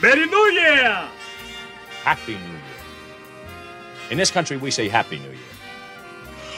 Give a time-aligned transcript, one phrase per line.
[0.00, 1.08] Merry New Year!
[2.04, 2.60] Happy New Year.
[4.10, 5.54] In this country, we say Happy New Year.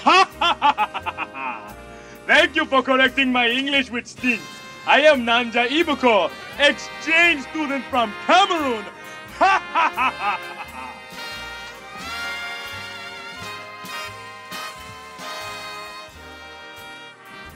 [0.02, 1.74] Ha ha ha ha ha!
[2.26, 4.44] Thank you for correcting my English with stinks.
[4.86, 8.84] I am Nanja Ibuko, exchange student from Cameroon.
[9.38, 10.80] Ha ha ha ha ha!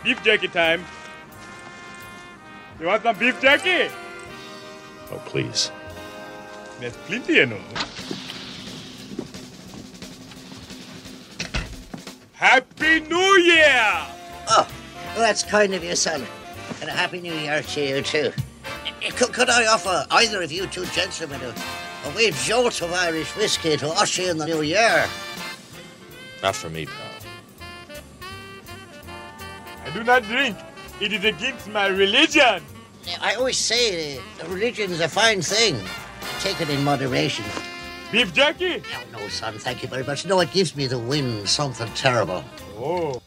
[0.02, 0.84] Beef jerky time.
[2.80, 3.90] You want some beef jerky?
[5.12, 5.70] Oh, please.
[6.80, 7.60] There's plenty, you know.
[12.32, 14.06] Happy New Year!
[14.48, 14.68] Oh,
[15.14, 16.26] well, that's kind of you, son.
[16.80, 18.32] And a happy new year to you, too.
[19.02, 21.54] Eh, Could, could I offer either of you two gentlemen a,
[22.08, 25.06] a wee jolt of Irish whiskey to usher in the new year?
[26.42, 27.96] Not for me, pal.
[29.86, 30.56] I do not drink.
[31.00, 32.62] It is against my religion.
[33.20, 35.78] I always say religion is a fine thing.
[36.40, 37.44] Take it in moderation.
[38.12, 38.82] Beef jerky?
[39.12, 40.24] No, no, son, thank you very much.
[40.26, 42.44] No, it gives me the wind, something terrible.
[42.76, 43.20] Oh.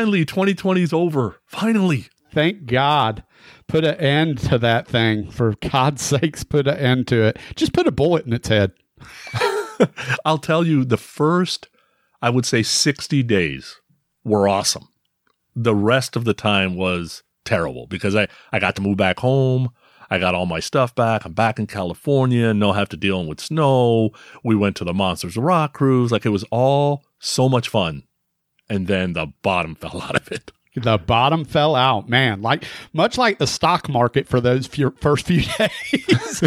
[0.00, 1.42] Finally, 2020's over.
[1.44, 2.06] Finally.
[2.32, 3.22] Thank God.
[3.66, 5.30] Put an end to that thing.
[5.30, 7.38] For God's sakes, put an end to it.
[7.54, 8.72] Just put a bullet in its head.
[10.24, 11.68] I'll tell you, the first,
[12.22, 13.76] I would say 60 days
[14.24, 14.88] were awesome.
[15.54, 19.68] The rest of the time was terrible because I, I got to move back home.
[20.08, 21.26] I got all my stuff back.
[21.26, 22.54] I'm back in California.
[22.54, 24.12] No have to dealing with snow.
[24.42, 26.10] We went to the Monsters of Rock cruise.
[26.10, 28.04] Like it was all so much fun.
[28.70, 30.52] And then the bottom fell out of it.
[30.76, 32.42] The bottom fell out, man.
[32.42, 36.40] Like much like the stock market for those few, first few days,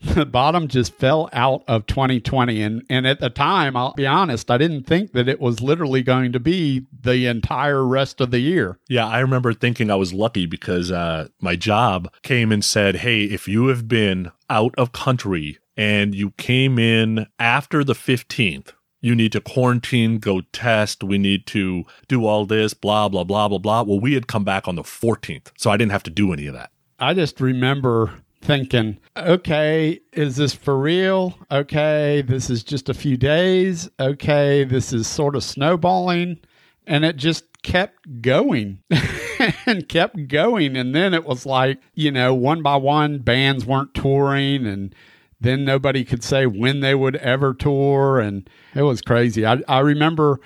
[0.00, 2.62] the bottom just fell out of 2020.
[2.62, 6.02] And and at the time, I'll be honest, I didn't think that it was literally
[6.02, 8.78] going to be the entire rest of the year.
[8.88, 13.24] Yeah, I remember thinking I was lucky because uh, my job came and said, "Hey,
[13.24, 19.14] if you have been out of country and you came in after the 15th, you
[19.14, 23.58] need to quarantine, go test, we need to do all this, blah, blah, blah, blah,
[23.58, 23.82] blah.
[23.82, 26.46] Well, we had come back on the 14th, so I didn't have to do any
[26.46, 26.70] of that.
[26.98, 31.38] I just remember thinking, okay, is this for real?
[31.50, 33.88] Okay, this is just a few days.
[34.00, 36.38] Okay, this is sort of snowballing.
[36.86, 38.78] And it just kept going
[39.66, 40.76] and kept going.
[40.76, 44.94] And then it was like, you know, one by one, bands weren't touring and
[45.40, 49.80] then nobody could say when they would ever tour and it was crazy i, I
[49.80, 50.40] remember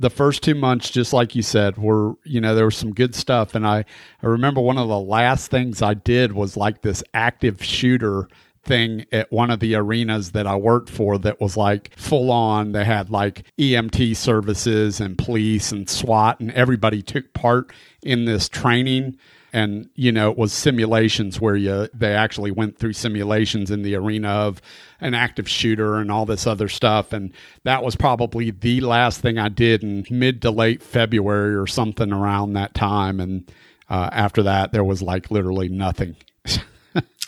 [0.00, 3.14] the first two months just like you said were you know there was some good
[3.14, 3.84] stuff and i
[4.22, 8.28] i remember one of the last things i did was like this active shooter
[8.68, 12.72] thing at one of the arenas that I worked for that was like full on.
[12.72, 17.72] They had like EMT services and police and SWAT, and everybody took part
[18.02, 19.16] in this training
[19.52, 23.94] and you know it was simulations where you they actually went through simulations in the
[23.94, 24.60] arena of
[25.00, 27.32] an active shooter and all this other stuff and
[27.64, 32.12] that was probably the last thing I did in mid to late February or something
[32.12, 33.50] around that time and
[33.88, 36.16] uh, after that there was like literally nothing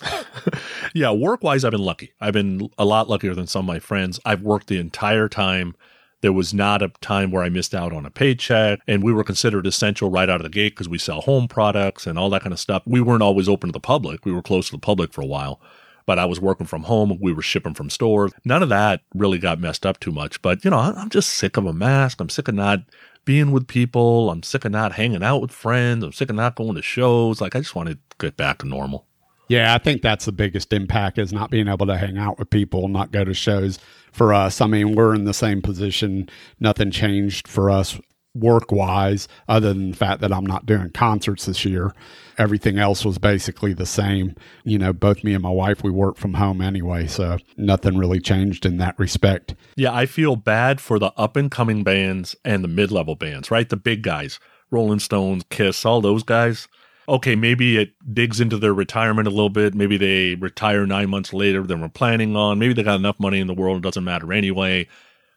[0.94, 2.12] yeah, work wise, I've been lucky.
[2.20, 4.18] I've been a lot luckier than some of my friends.
[4.24, 5.74] I've worked the entire time
[6.20, 9.24] there was not a time where I missed out on a paycheck, and we were
[9.24, 12.42] considered essential right out of the gate because we sell home products and all that
[12.42, 12.82] kind of stuff.
[12.86, 14.24] We weren't always open to the public.
[14.24, 15.60] We were closed to the public for a while,
[16.06, 17.16] but I was working from home.
[17.20, 18.32] We were shipping from stores.
[18.44, 20.42] None of that really got messed up too much.
[20.42, 22.20] But, you know, I'm just sick of a mask.
[22.20, 22.80] I'm sick of not
[23.24, 24.30] being with people.
[24.30, 26.04] I'm sick of not hanging out with friends.
[26.04, 27.40] I'm sick of not going to shows.
[27.40, 29.06] Like, I just want to get back to normal.
[29.50, 32.50] Yeah, I think that's the biggest impact is not being able to hang out with
[32.50, 33.80] people, not go to shows
[34.12, 34.60] for us.
[34.60, 36.28] I mean, we're in the same position.
[36.60, 37.98] Nothing changed for us
[38.32, 41.92] work wise, other than the fact that I'm not doing concerts this year.
[42.38, 44.36] Everything else was basically the same.
[44.62, 47.08] You know, both me and my wife, we work from home anyway.
[47.08, 49.56] So nothing really changed in that respect.
[49.74, 53.50] Yeah, I feel bad for the up and coming bands and the mid level bands,
[53.50, 53.68] right?
[53.68, 54.38] The big guys,
[54.70, 56.68] Rolling Stones, Kiss, all those guys
[57.10, 59.74] okay, maybe it digs into their retirement a little bit.
[59.74, 62.58] Maybe they retire nine months later than we're planning on.
[62.58, 64.86] Maybe they got enough money in the world, it doesn't matter anyway.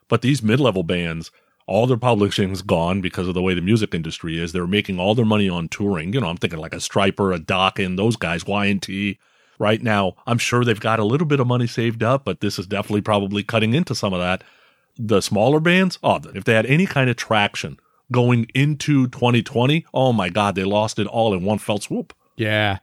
[0.08, 1.31] But these mid level bands,
[1.66, 4.52] all their publishing's gone because of the way the music industry is.
[4.52, 6.14] They're making all their money on touring.
[6.14, 9.18] You know, I'm thinking like a Stryper, a Dokken, those guys, Y&T.
[9.60, 12.60] Right now, I'm sure they've got a little bit of money saved up, but this
[12.60, 14.44] is definitely probably cutting into some of that.
[14.98, 17.80] The smaller bands, oh, if they had any kind of traction,
[18.13, 22.13] going into 2020, oh my God, they lost it all in one fell swoop.
[22.38, 22.77] Yeah,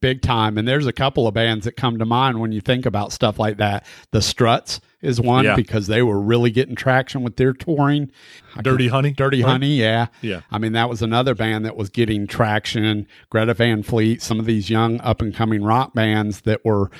[0.00, 0.56] big time.
[0.56, 3.38] And there's a couple of bands that come to mind when you think about stuff
[3.38, 3.84] like that.
[4.12, 5.54] The Struts is one Yeah.
[5.56, 8.10] because they were really getting traction with their touring.
[8.62, 9.12] Dirty Honey?
[9.12, 9.50] Dirty Right?
[9.52, 10.06] Honey, yeah.
[10.22, 10.40] Yeah.
[10.50, 13.06] I mean, that was another band that was getting traction.
[13.30, 16.90] Greta Van Fleet, some of these young up and coming rock bands that were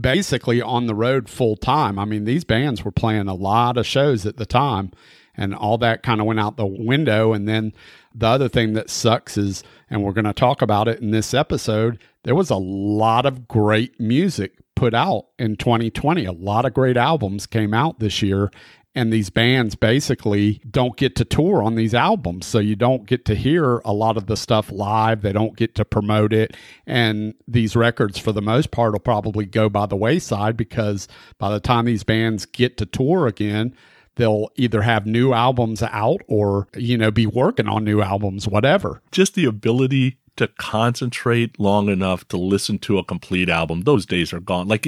[0.00, 1.98] basically on the road full time.
[1.98, 4.92] I mean, these bands were playing a lot of shows at the time,
[5.40, 7.32] and all that kind of went out the window.
[7.32, 7.72] And then
[8.14, 11.32] the other thing that sucks is, and we're going to talk about it in this
[11.32, 16.26] episode, there was a lot of great music put out in 2020.
[16.26, 18.50] A lot of great albums came out this year.
[18.94, 22.44] And these bands basically don't get to tour on these albums.
[22.44, 25.22] So you don't get to hear a lot of the stuff live.
[25.22, 26.56] They don't get to promote it.
[26.86, 31.50] And these records, for the most part, will probably go by the wayside because by
[31.50, 33.74] the time these bands get to tour again,
[34.20, 39.00] they'll either have new albums out or, you know, be working on new albums, whatever.
[39.10, 44.32] Just the ability to concentrate long enough to listen to a complete album, those days
[44.32, 44.68] are gone.
[44.68, 44.86] Like,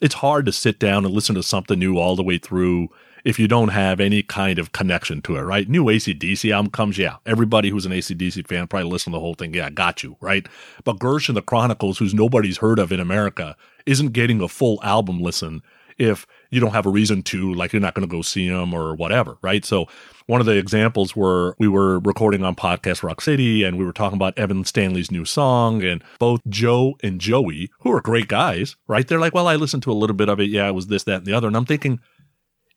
[0.00, 2.88] it's hard to sit down and listen to something new all the way through
[3.24, 5.68] if you don't have any kind of connection to it, right?
[5.68, 7.16] New ACDC album comes, yeah.
[7.26, 9.52] Everybody who's an ACDC fan probably listen to the whole thing.
[9.52, 10.46] Yeah, got you, right?
[10.84, 14.80] But Girish and the Chronicles, who's nobody's heard of in America, isn't getting a full
[14.82, 15.62] album listen
[15.98, 18.74] if you don't have a reason to, like you're not going to go see them
[18.74, 19.64] or whatever, right?
[19.64, 19.86] So
[20.26, 23.92] one of the examples were we were recording on Podcast Rock City and we were
[23.92, 28.76] talking about Evan Stanley's new song and both Joe and Joey, who are great guys,
[28.88, 29.06] right?
[29.06, 30.50] They're like, well, I listened to a little bit of it.
[30.50, 31.46] Yeah, it was this, that, and the other.
[31.46, 32.00] And I'm thinking,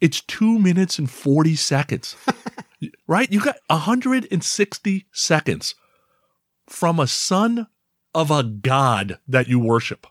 [0.02, 2.16] it's two minutes and 40 seconds,
[3.08, 3.32] right?
[3.32, 5.76] You got 160 seconds
[6.68, 7.68] from a son
[8.14, 10.06] of a god that you worship.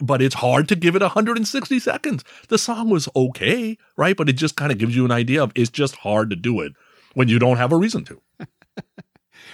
[0.00, 2.24] But it's hard to give it 160 seconds.
[2.48, 4.16] The song was okay, right?
[4.16, 6.60] But it just kind of gives you an idea of it's just hard to do
[6.60, 6.72] it
[7.14, 8.20] when you don't have a reason to.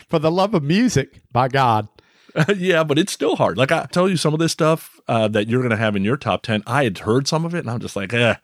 [0.09, 1.89] For the love of music, by God.
[2.57, 3.57] yeah, but it's still hard.
[3.57, 6.05] Like I tell you, some of this stuff uh, that you're going to have in
[6.05, 8.35] your top 10, I had heard some of it and I'm just like, eh,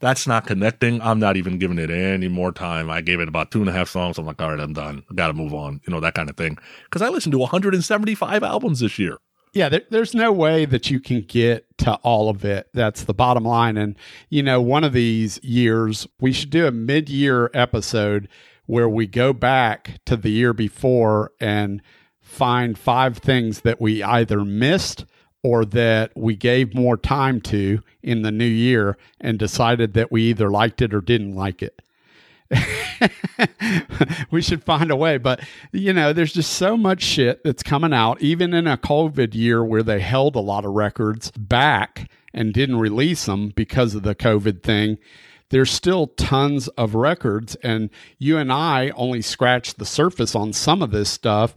[0.00, 1.00] that's not connecting.
[1.00, 2.90] I'm not even giving it any more time.
[2.90, 4.18] I gave it about two and a half songs.
[4.18, 5.04] I'm like, all right, I'm done.
[5.14, 5.80] Got to move on.
[5.86, 6.58] You know, that kind of thing.
[6.84, 9.18] Because I listened to 175 albums this year.
[9.56, 12.68] Yeah, there, there's no way that you can get to all of it.
[12.74, 13.78] That's the bottom line.
[13.78, 13.96] And,
[14.28, 18.28] you know, one of these years, we should do a mid year episode
[18.66, 21.80] where we go back to the year before and
[22.20, 25.06] find five things that we either missed
[25.42, 30.24] or that we gave more time to in the new year and decided that we
[30.24, 31.80] either liked it or didn't like it.
[34.30, 35.18] we should find a way.
[35.18, 35.40] But,
[35.72, 39.64] you know, there's just so much shit that's coming out, even in a COVID year
[39.64, 44.14] where they held a lot of records back and didn't release them because of the
[44.14, 44.98] COVID thing.
[45.50, 50.82] There's still tons of records, and you and I only scratched the surface on some
[50.82, 51.54] of this stuff.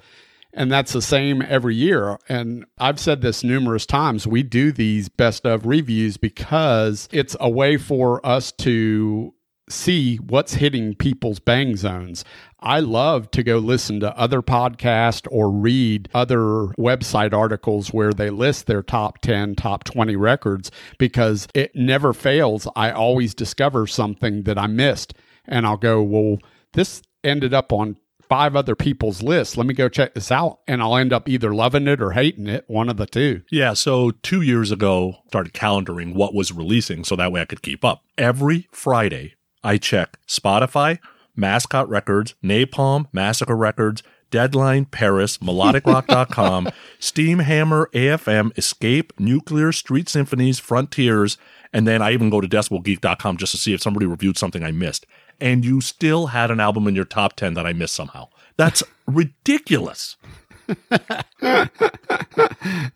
[0.53, 2.17] And that's the same every year.
[2.27, 4.25] And I've said this numerous times.
[4.25, 9.33] We do these best of reviews because it's a way for us to
[9.69, 12.25] see what's hitting people's bang zones.
[12.59, 18.29] I love to go listen to other podcasts or read other website articles where they
[18.29, 22.67] list their top 10, top 20 records because it never fails.
[22.75, 25.13] I always discover something that I missed
[25.45, 26.37] and I'll go, well,
[26.73, 27.97] this ended up on
[28.29, 29.57] five other people's lists.
[29.57, 30.59] Let me go check this out.
[30.67, 33.41] And I'll end up either loving it or hating it, one of the two.
[33.51, 33.73] Yeah.
[33.73, 37.83] So two years ago, started calendaring what was releasing so that way I could keep
[37.83, 38.03] up.
[38.17, 39.33] Every Friday,
[39.63, 40.99] I check Spotify,
[41.35, 51.37] Mascot Records, Napalm, Massacre Records, Deadline, Paris, MelodicRock.com, Steamhammer, AFM, Escape, Nuclear, Street Symphonies, Frontiers,
[51.73, 54.71] and then I even go to DecibelGeek.com just to see if somebody reviewed something I
[54.71, 55.05] missed.
[55.41, 58.29] And you still had an album in your top 10 that I missed somehow.
[58.57, 60.17] That's ridiculous.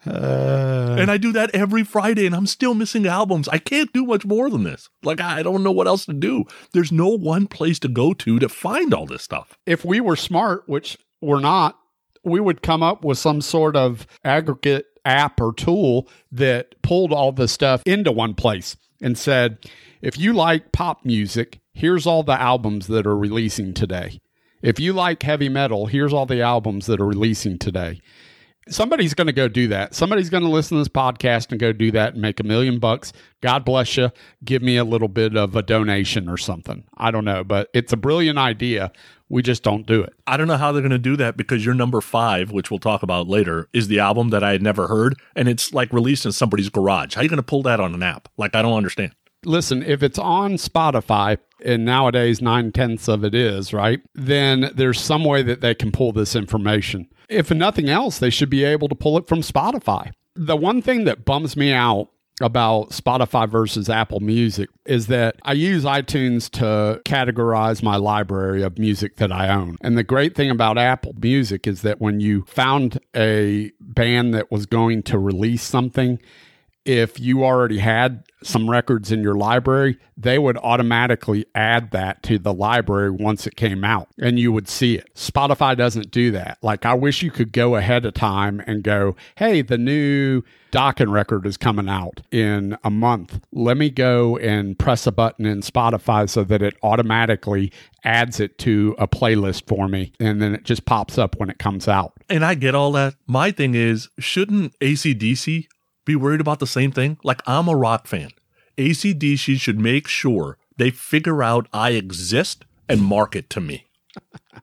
[0.06, 0.96] Uh.
[1.00, 3.48] and I do that every Friday, and I'm still missing albums.
[3.48, 4.90] I can't do much more than this.
[5.02, 6.46] Like, I don't know what else to do.
[6.74, 9.58] There's no one place to go to to find all this stuff.
[9.66, 11.80] If we were smart, which we're not,
[12.24, 17.32] we would come up with some sort of aggregate app or tool that pulled all
[17.32, 19.58] this stuff into one place and said,
[20.02, 24.20] if you like pop music, here's all the albums that are releasing today.
[24.64, 28.00] If you like heavy metal, here's all the albums that are releasing today.
[28.70, 29.94] Somebody's going to go do that.
[29.94, 32.80] Somebody's going to listen to this podcast and go do that and make a million
[32.80, 33.12] bucks.
[33.42, 34.10] God bless you.
[34.46, 36.86] Give me a little bit of a donation or something.
[36.96, 38.94] I don't know, but it's a brilliant idea.
[39.28, 40.14] We just don't do it.
[40.28, 42.80] I don't know how they're going to do that because your number five, which we'll
[42.80, 45.20] talk about later, is the album that I had never heard.
[45.36, 47.16] And it's like released in somebody's garage.
[47.16, 48.30] How are you going to pull that on an app?
[48.38, 49.14] Like, I don't understand
[49.46, 54.02] listen, if it's on Spotify, and nowadays nine tenths of it is, right?
[54.14, 57.08] Then there's some way that they can pull this information.
[57.30, 60.12] If nothing else, they should be able to pull it from Spotify.
[60.36, 62.10] The one thing that bums me out
[62.42, 68.78] about Spotify versus Apple Music is that I use iTunes to categorize my library of
[68.80, 69.78] music that I own.
[69.82, 74.52] And the great thing about Apple Music is that when you found a band that
[74.52, 76.20] was going to release something,
[76.86, 82.38] if you already had some records in your library, they would automatically add that to
[82.38, 85.14] the library once it came out and you would see it.
[85.16, 86.58] Spotify doesn't do that.
[86.62, 91.12] Like, I wish you could go ahead of time and go, hey, the new Dokken
[91.12, 93.40] record is coming out in a month.
[93.52, 97.72] Let me go and press a button in Spotify so that it automatically
[98.04, 100.14] adds it to a playlist for me.
[100.20, 102.14] And then it just pops up when it comes out.
[102.28, 103.14] And I get all that.
[103.28, 105.68] My thing is, shouldn't ACDC
[106.06, 107.18] be worried about the same thing?
[107.24, 108.32] Like, I'm a rock fan.
[108.78, 113.86] ACDC should make sure they figure out I exist and market to me.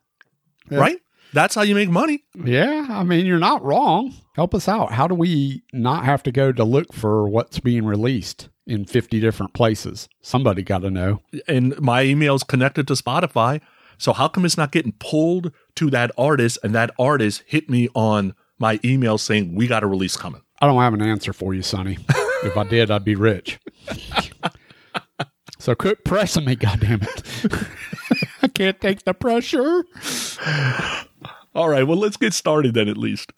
[0.71, 0.79] yeah.
[0.79, 1.01] Right?
[1.33, 2.25] That's how you make money.
[2.35, 2.87] Yeah.
[2.91, 4.15] I mean, you're not wrong.
[4.35, 4.93] Help us out.
[4.93, 9.21] How do we not have to go to look for what's being released in 50
[9.21, 10.09] different places?
[10.23, 11.23] Somebody got to know.
[11.47, 13.61] And my email's connected to Spotify.
[13.97, 17.89] So how come it's not getting pulled to that artist and that artist hit me
[17.95, 20.43] on my email saying, we got a release coming?
[20.61, 21.97] I don't have an answer for you, Sonny.
[22.45, 23.59] if I did, I'd be rich.
[25.59, 27.69] so quit pressing me, goddammit.
[28.43, 29.85] I can't take the pressure.
[31.55, 33.33] All right, well, let's get started then at least.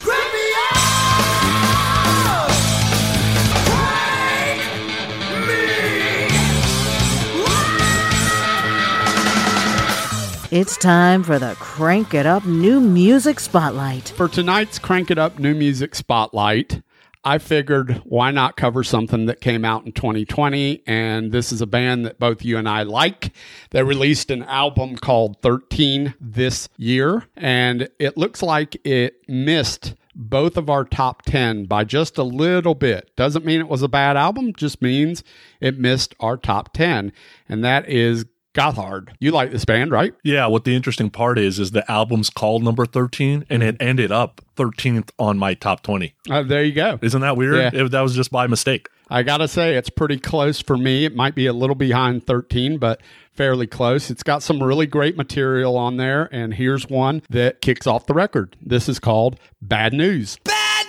[10.50, 14.10] It's time for the Crank It Up New Music Spotlight.
[14.10, 16.82] For tonight's Crank It Up New Music Spotlight,
[17.24, 20.82] I figured why not cover something that came out in 2020?
[20.86, 23.32] And this is a band that both you and I like.
[23.70, 30.56] They released an album called 13 this year, and it looks like it missed both
[30.56, 33.10] of our top 10 by just a little bit.
[33.16, 35.22] Doesn't mean it was a bad album, just means
[35.60, 37.12] it missed our top 10.
[37.48, 39.08] And that is Gotthard.
[39.18, 40.12] You like this band, right?
[40.22, 44.12] Yeah, what the interesting part is is the album's called number 13 and it ended
[44.12, 46.14] up 13th on my top 20.
[46.30, 46.98] Uh, there you go.
[47.00, 47.56] Isn't that weird?
[47.56, 47.70] Yeah.
[47.84, 48.88] It- that was just by mistake.
[49.10, 51.04] I got to say, it's pretty close for me.
[51.04, 53.00] It might be a little behind 13, but
[53.34, 54.10] fairly close.
[54.10, 56.30] It's got some really great material on there.
[56.32, 58.56] And here's one that kicks off the record.
[58.62, 60.38] This is called Bad News.
[60.44, 60.86] Bad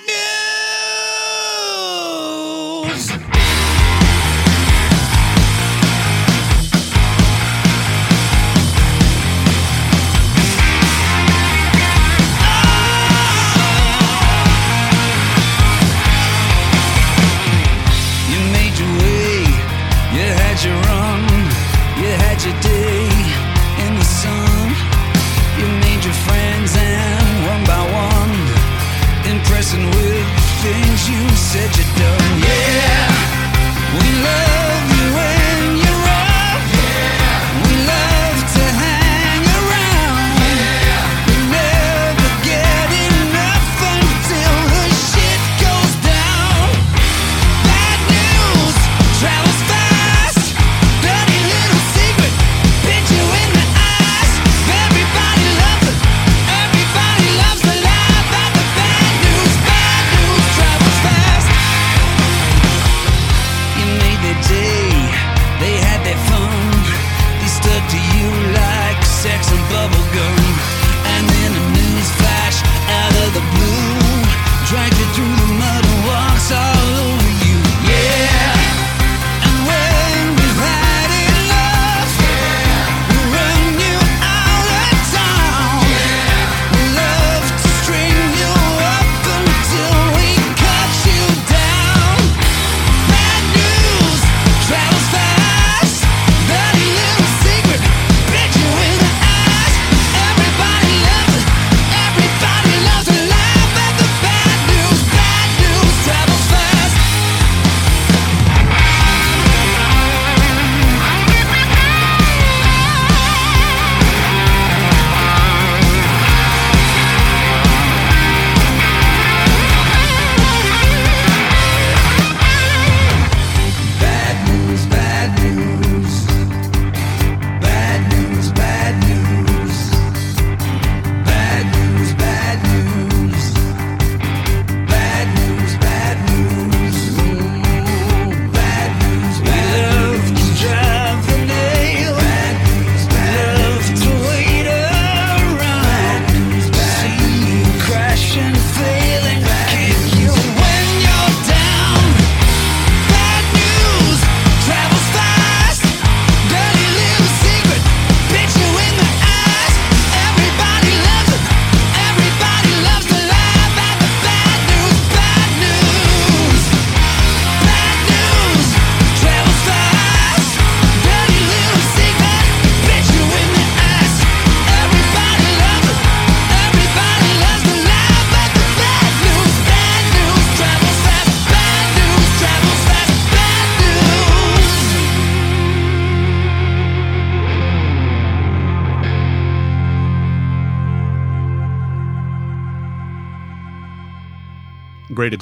[2.87, 3.32] news!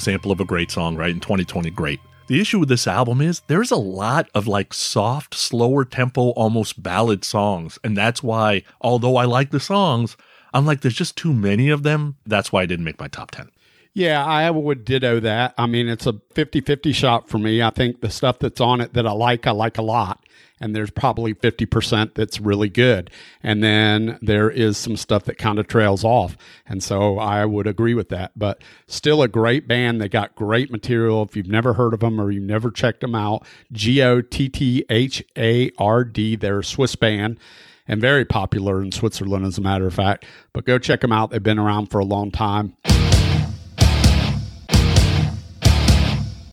[0.02, 1.10] Example of a great song, right?
[1.10, 2.00] In 2020, great.
[2.26, 6.82] The issue with this album is there's a lot of like soft, slower tempo, almost
[6.82, 7.78] ballad songs.
[7.84, 10.16] And that's why, although I like the songs,
[10.52, 12.16] I'm like, there's just too many of them.
[12.26, 13.50] That's why I didn't make my top 10.
[13.94, 15.54] Yeah, I would ditto that.
[15.58, 17.62] I mean, it's a 50 50 shot for me.
[17.62, 20.21] I think the stuff that's on it that I like, I like a lot.
[20.62, 23.10] And there's probably 50% that's really good.
[23.42, 26.36] And then there is some stuff that kind of trails off.
[26.66, 28.30] And so I would agree with that.
[28.36, 30.00] But still a great band.
[30.00, 31.24] They got great material.
[31.24, 34.48] If you've never heard of them or you've never checked them out, G O T
[34.48, 37.40] T H A R D, they're a Swiss band
[37.88, 40.24] and very popular in Switzerland, as a matter of fact.
[40.52, 41.30] But go check them out.
[41.30, 42.76] They've been around for a long time.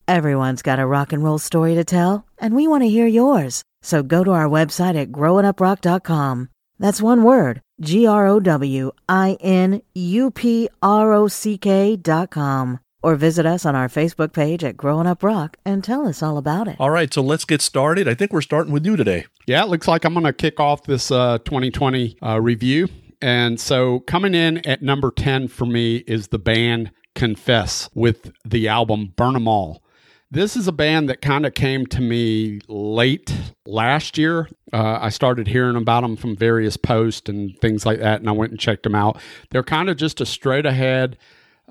[0.07, 3.63] Everyone's got a rock and roll story to tell, and we want to hear yours.
[3.81, 6.49] So go to our website at growinuprock.com.
[6.79, 11.95] That's one word, G R O W I N U P R O C K
[11.95, 12.79] dot com.
[13.01, 16.37] Or visit us on our Facebook page at Growing Up Rock and tell us all
[16.37, 16.75] about it.
[16.79, 18.09] All right, so let's get started.
[18.09, 19.25] I think we're starting with you today.
[19.47, 22.89] Yeah, it looks like I'm going to kick off this uh, 2020 uh, review.
[23.21, 28.67] And so coming in at number 10 for me is the band Confess with the
[28.67, 29.81] album Burn 'em All.
[30.31, 33.33] This is a band that kind of came to me late
[33.65, 34.47] last year.
[34.71, 38.33] Uh, I started hearing about them from various posts and things like that, and I
[38.33, 39.19] went and checked them out.
[39.49, 41.17] They're kind of just a straight ahead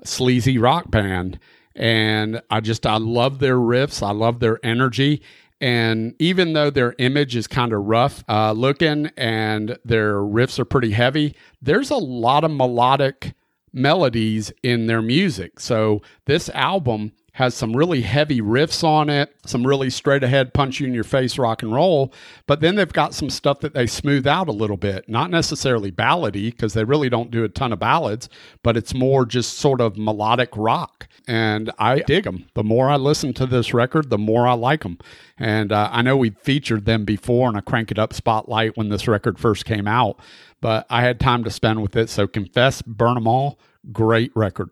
[0.03, 1.39] sleazy rock band.
[1.73, 4.05] And I just, I love their riffs.
[4.05, 5.21] I love their energy.
[5.61, 10.65] And even though their image is kind of rough uh, looking and their riffs are
[10.65, 13.35] pretty heavy, there's a lot of melodic
[13.71, 15.61] melodies in their music.
[15.61, 20.81] So this album has some really heavy riffs on it, some really straight ahead punch
[20.81, 22.11] you in your face rock and roll,
[22.47, 25.07] but then they've got some stuff that they smooth out a little bit.
[25.07, 28.27] Not necessarily ballady because they really don't do a ton of ballads,
[28.61, 31.07] but it's more just sort of melodic rock.
[31.29, 32.45] And I dig them.
[32.55, 34.97] The more I listen to this record, the more I like them.
[35.37, 38.89] And uh, I know we featured them before in a Crank It Up spotlight when
[38.89, 40.19] this record first came out,
[40.59, 42.09] but I had time to spend with it.
[42.09, 43.57] So Confess, burn them All,
[43.93, 44.71] great record.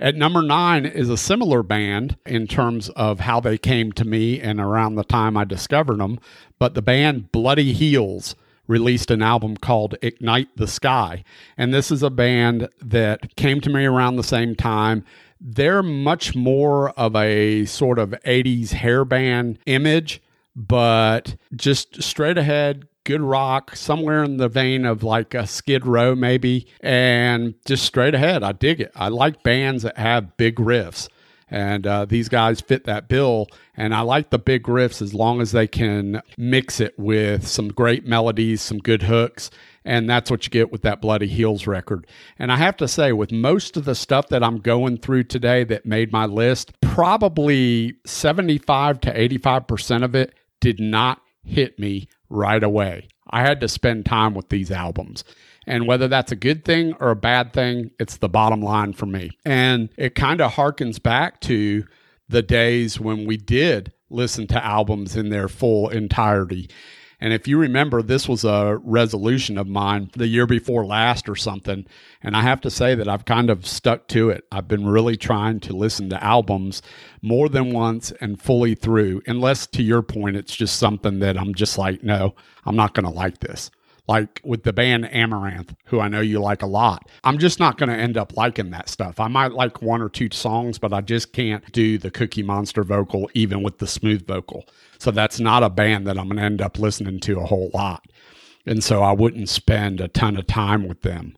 [0.00, 4.40] At number nine is a similar band in terms of how they came to me
[4.40, 6.20] and around the time I discovered them,
[6.58, 8.36] but the band Bloody Heels
[8.68, 11.24] released an album called Ignite the Sky.
[11.56, 15.04] And this is a band that came to me around the same time.
[15.40, 20.22] They're much more of a sort of 80s hair band image,
[20.54, 26.14] but just straight ahead, good rock, somewhere in the vein of like a Skid Row,
[26.14, 28.42] maybe, and just straight ahead.
[28.42, 28.92] I dig it.
[28.94, 31.08] I like bands that have big riffs,
[31.50, 33.48] and uh, these guys fit that bill.
[33.74, 37.68] And I like the big riffs as long as they can mix it with some
[37.68, 39.50] great melodies, some good hooks.
[39.86, 42.06] And that's what you get with that Bloody Heels record.
[42.38, 45.64] And I have to say, with most of the stuff that I'm going through today
[45.64, 52.62] that made my list, probably 75 to 85% of it did not hit me right
[52.62, 53.08] away.
[53.30, 55.24] I had to spend time with these albums.
[55.66, 59.06] And whether that's a good thing or a bad thing, it's the bottom line for
[59.06, 59.30] me.
[59.44, 61.84] And it kind of harkens back to
[62.28, 66.70] the days when we did listen to albums in their full entirety.
[67.20, 71.34] And if you remember, this was a resolution of mine the year before last or
[71.34, 71.84] something.
[72.22, 74.44] And I have to say that I've kind of stuck to it.
[74.52, 76.80] I've been really trying to listen to albums
[77.20, 81.54] more than once and fully through, unless to your point, it's just something that I'm
[81.54, 83.70] just like, no, I'm not going to like this.
[84.08, 87.08] Like with the band Amaranthe, who I know you like a lot.
[87.24, 89.20] I'm just not going to end up liking that stuff.
[89.20, 92.82] I might like one or two songs, but I just can't do the Cookie Monster
[92.84, 94.64] vocal, even with the smooth vocal.
[94.98, 97.70] So that's not a band that I'm going to end up listening to a whole
[97.74, 98.06] lot.
[98.64, 101.36] And so I wouldn't spend a ton of time with them.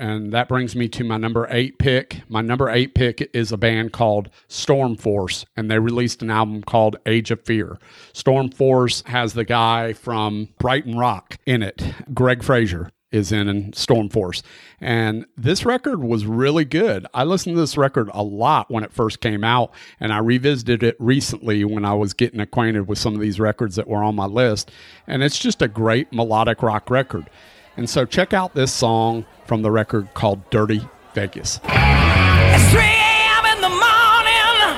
[0.00, 2.22] And that brings me to my number eight pick.
[2.26, 6.62] My number eight pick is a band called Storm Force, and they released an album
[6.62, 7.78] called Age of Fear.
[8.14, 11.82] Storm Force has the guy from Brighton Rock in it,
[12.14, 14.42] Greg Fraser is in in Storm Force.
[14.80, 17.06] And this record was really good.
[17.12, 20.82] I listened to this record a lot when it first came out, and I revisited
[20.82, 24.14] it recently when I was getting acquainted with some of these records that were on
[24.14, 24.70] my list.
[25.06, 27.28] And it's just a great melodic rock record.
[27.76, 31.60] And so check out this song from the record called Dirty Vegas.
[31.64, 33.46] It's 3 a.m.
[33.46, 34.76] in the morning.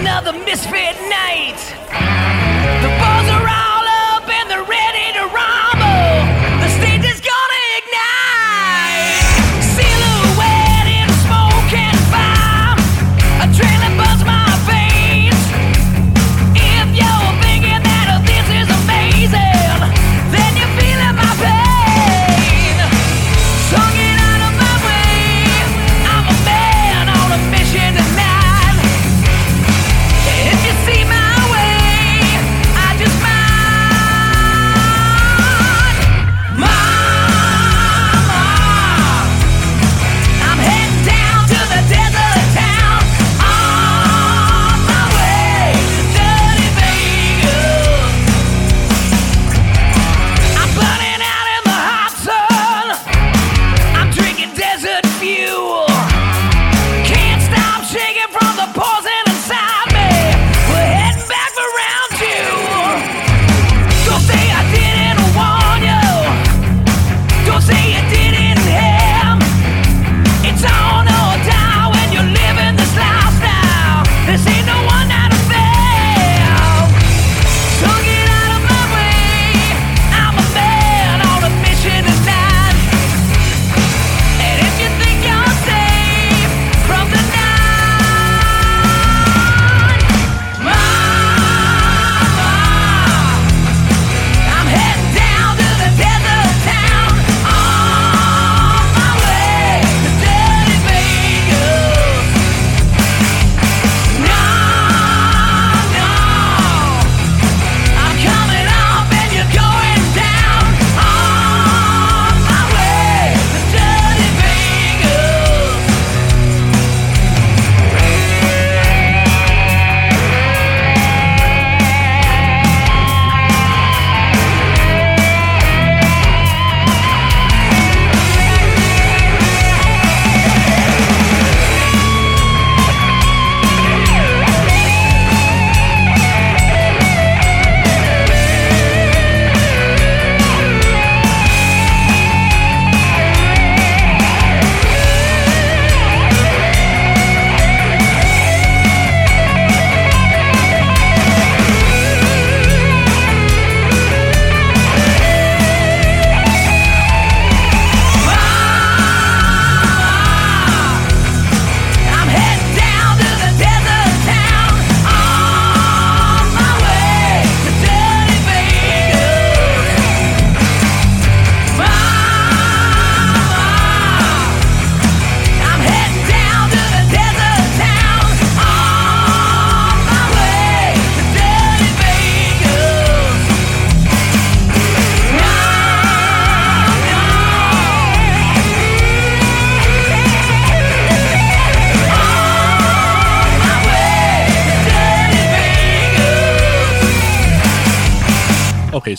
[0.00, 0.89] Another misfit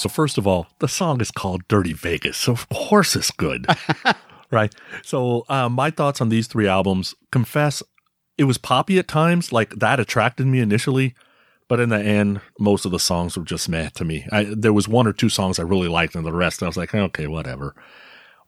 [0.02, 3.68] so first of all, the song is called Dirty Vegas, so of course it's good.
[4.52, 4.74] right?
[5.04, 7.84] So, uh, my thoughts on these three albums confess,
[8.38, 11.16] it was poppy at times, like that attracted me initially.
[11.68, 14.28] But in the end, most of the songs were just meh to me.
[14.30, 16.76] I, there was one or two songs I really liked, and the rest I was
[16.76, 17.76] like, okay, whatever.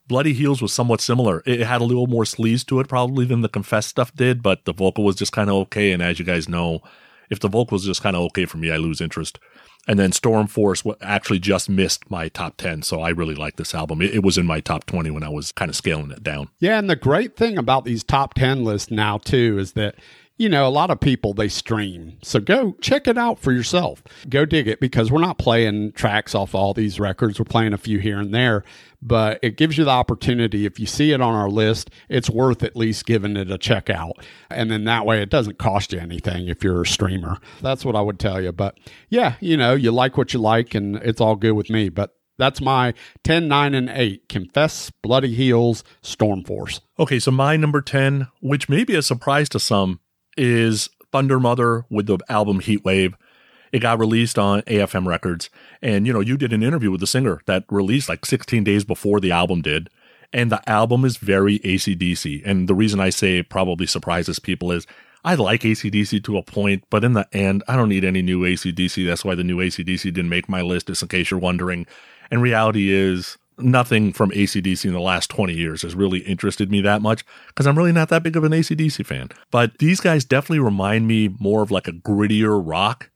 [0.07, 1.41] Bloody Heels was somewhat similar.
[1.45, 4.65] It had a little more sleaze to it, probably than the Confess stuff did, but
[4.65, 5.93] the vocal was just kind of okay.
[5.93, 6.81] And as you guys know,
[7.29, 9.39] if the vocal is just kind of okay for me, I lose interest.
[9.87, 12.83] And then Storm Force actually just missed my top 10.
[12.83, 14.01] So I really like this album.
[14.01, 16.49] It, it was in my top 20 when I was kind of scaling it down.
[16.59, 19.95] Yeah, and the great thing about these top 10 lists now, too, is that
[20.37, 22.17] you know, a lot of people they stream.
[22.23, 24.03] So go check it out for yourself.
[24.29, 27.39] Go dig it because we're not playing tracks off all these records.
[27.39, 28.63] We're playing a few here and there,
[29.05, 30.65] but it gives you the opportunity.
[30.65, 33.89] If you see it on our list, it's worth at least giving it a check
[33.89, 34.23] out.
[34.49, 37.37] And then that way it doesn't cost you anything if you're a streamer.
[37.61, 38.51] That's what I would tell you.
[38.51, 41.89] But yeah, you know, you like what you like and it's all good with me.
[41.89, 44.27] But that's my 10, 9, and 8.
[44.29, 46.81] Confess, Bloody Heels, Storm Force.
[46.97, 49.99] Okay, so my number 10, which may be a surprise to some,
[50.35, 53.13] is Thundermother with the album Heatwave.
[53.73, 55.49] It got released on AFM Records.
[55.81, 58.85] And, you know, you did an interview with the singer that released like 16 days
[58.85, 59.89] before the album did.
[60.31, 62.43] And the album is very ACDC.
[62.45, 64.87] And the reason I say probably surprises people is
[65.25, 68.41] I like ACDC to a point, but in the end, I don't need any new
[68.41, 69.05] ACDC.
[69.07, 71.85] That's why the new ACDC didn't make my list, just in case you're wondering.
[72.29, 76.81] And reality is, nothing from ACDC in the last 20 years has really interested me
[76.81, 79.29] that much because I'm really not that big of an ACDC fan.
[79.51, 83.09] But these guys definitely remind me more of like a grittier rock.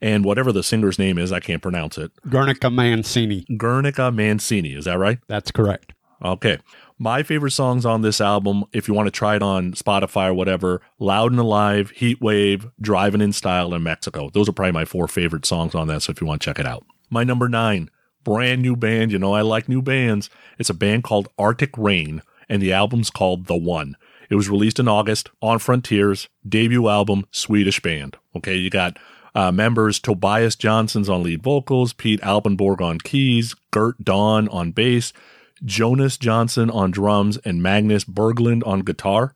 [0.00, 2.12] And whatever the singer's name is, I can't pronounce it.
[2.28, 3.44] Guernica Mancini.
[3.56, 5.18] Guernica Mancini, is that right?
[5.28, 5.92] That's correct.
[6.24, 6.58] Okay.
[6.98, 10.34] My favorite songs on this album, if you want to try it on Spotify or
[10.34, 14.30] whatever, Loud and Alive, Heat Wave, Driving in Style, and Mexico.
[14.30, 16.02] Those are probably my four favorite songs on that.
[16.02, 16.84] So if you want to check it out.
[17.10, 17.90] My number nine,
[18.22, 19.12] brand new band.
[19.12, 20.30] You know, I like new bands.
[20.58, 23.96] It's a band called Arctic Rain, and the album's called The One.
[24.30, 28.16] It was released in August on Frontiers, debut album, Swedish band.
[28.36, 28.98] Okay, you got
[29.34, 35.12] uh, members Tobias Johnson's on lead vocals, Pete Alpenborg on keys, Gert Dawn on bass,
[35.64, 39.34] Jonas Johnson on drums, and Magnus Berglund on guitar.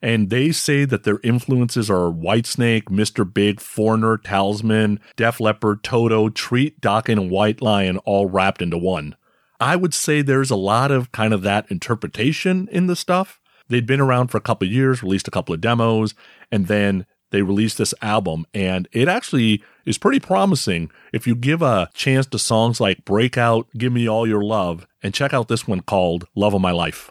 [0.00, 3.30] And they say that their influences are Whitesnake, Mr.
[3.32, 9.16] Big, Foreigner, Talisman, Def Leppard, Toto, Treat, Dokken, and White Lion all wrapped into one.
[9.60, 13.40] I would say there's a lot of kind of that interpretation in the stuff.
[13.68, 16.14] They'd been around for a couple years, released a couple of demos,
[16.50, 18.46] and then they released this album.
[18.54, 23.66] And it actually is pretty promising if you give a chance to songs like Breakout,
[23.76, 27.08] Give Me All Your Love, and check out this one called Love of My Life.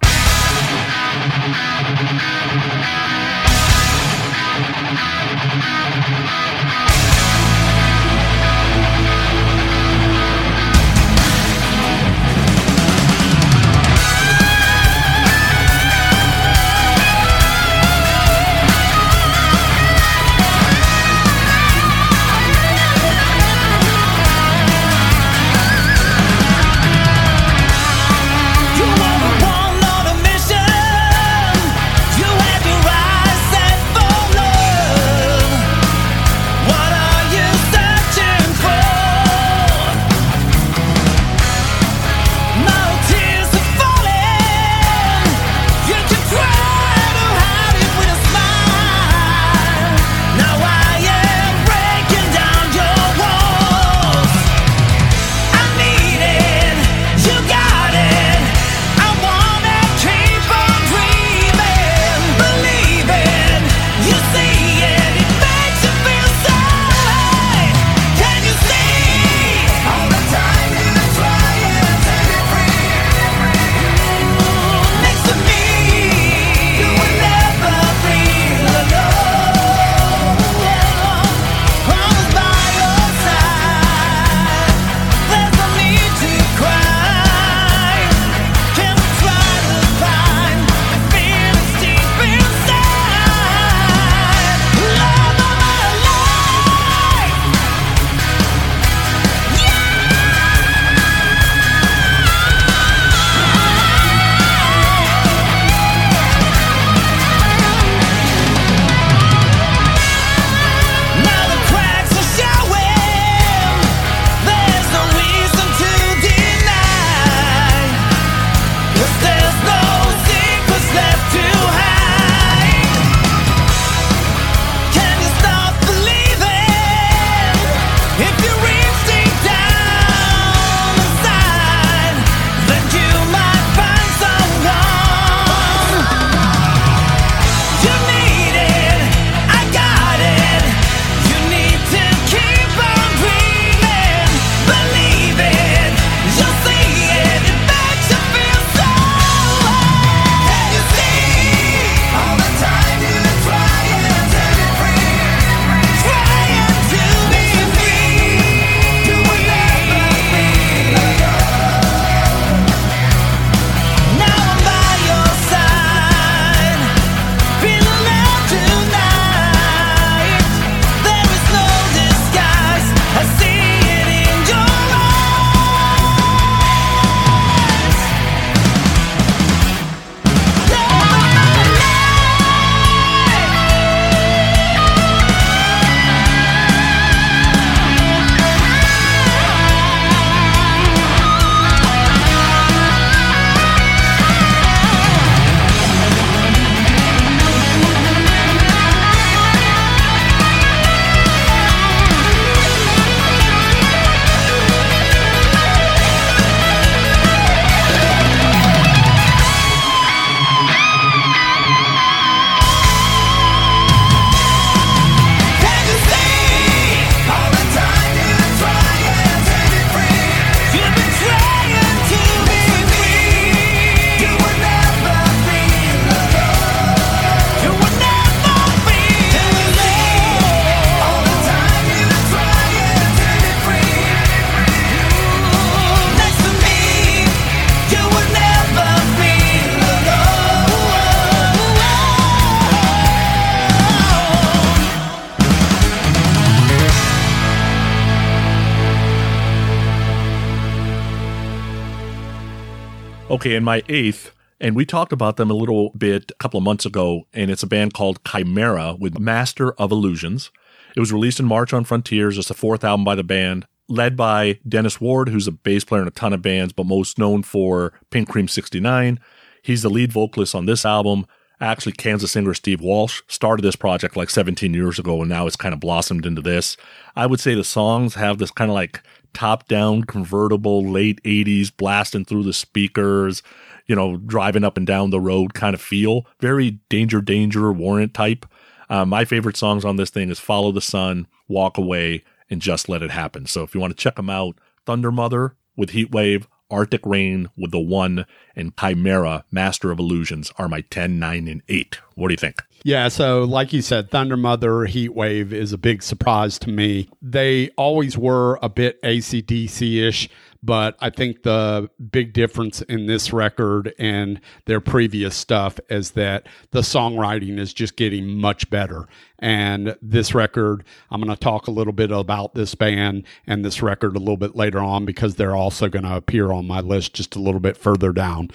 [253.47, 256.65] Okay, and my eighth, and we talked about them a little bit a couple of
[256.65, 260.51] months ago, and it's a band called Khymera with Master of Illusions.
[260.97, 262.37] It was released in March on Frontiers.
[262.37, 266.01] It's the fourth album by the band, led by Dennis Ward, who's a bass player
[266.01, 269.17] in a ton of bands, but most known for Pink Cream 69.
[269.61, 271.25] He's the lead vocalist on this album.
[271.59, 275.55] Actually, Kansas singer Steve Walsh started this project like 17 years ago, and now it's
[275.55, 276.77] kind of blossomed into this.
[277.15, 279.01] I would say the songs have this kind of like
[279.33, 283.41] top down convertible late 80s blasting through the speakers,
[283.87, 286.27] you know, driving up and down the road kind of feel.
[286.39, 288.45] Very danger, danger, warrant type.
[288.89, 292.87] Uh, my favorite songs on this thing is Follow the Sun, Walk Away, and Just
[292.87, 293.47] Let It Happen.
[293.47, 297.79] So if you want to check them out, Thundermother with Heatwave, Arctic Rain with the
[297.79, 301.99] one, and Khymera, Master of Illusions are my 10, 9, and 8.
[302.15, 302.61] What do you think?
[302.83, 307.09] Yeah, so like you said, Thundermother Heat Wave is a big surprise to me.
[307.21, 310.29] They always were a bit ACDC ish,
[310.63, 316.47] but I think the big difference in this record and their previous stuff is that
[316.71, 319.07] the songwriting is just getting much better.
[319.39, 323.81] And this record, I'm going to talk a little bit about this band and this
[323.81, 327.13] record a little bit later on because they're also going to appear on my list
[327.13, 328.51] just a little bit further down.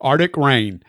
[0.00, 0.82] Arctic Rain.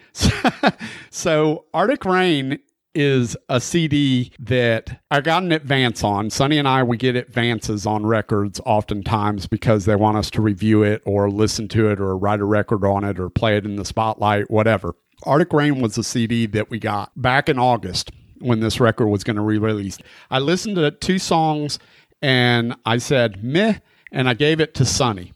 [1.10, 2.60] so, Arctic Rain
[2.96, 6.30] is a CD that I got an advance on.
[6.30, 10.84] Sonny and I, we get advances on records oftentimes because they want us to review
[10.84, 13.76] it or listen to it or write a record on it or play it in
[13.76, 14.96] the spotlight, whatever.
[15.24, 19.24] Arctic Rain was a CD that we got back in August when this record was
[19.24, 20.02] going to be released.
[20.32, 21.78] I listened to two songs
[22.22, 23.80] and I said, meh,
[24.12, 25.34] and I gave it to Sonny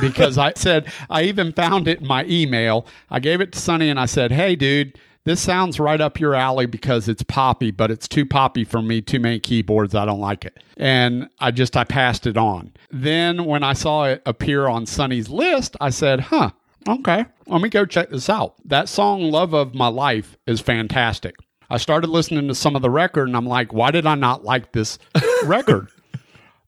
[0.00, 2.86] because I said, I even found it in my email.
[3.10, 6.34] I gave it to Sonny and I said, hey, dude, this sounds right up your
[6.34, 9.94] alley because it's poppy, but it's too poppy for me, too many keyboards.
[9.94, 10.62] I don't like it.
[10.76, 12.72] And I just, I passed it on.
[12.90, 16.50] Then when I saw it appear on Sonny's list, I said, huh,
[16.88, 18.54] okay, let me go check this out.
[18.64, 21.36] That song, Love of My Life, is fantastic.
[21.70, 24.44] I started listening to some of the record and I'm like, why did I not
[24.44, 24.98] like this
[25.44, 25.88] record?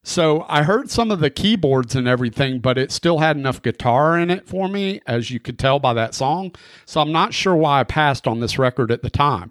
[0.07, 4.19] So I heard some of the keyboards and everything, but it still had enough guitar
[4.19, 6.55] in it for me, as you could tell by that song.
[6.85, 9.51] So I'm not sure why I passed on this record at the time.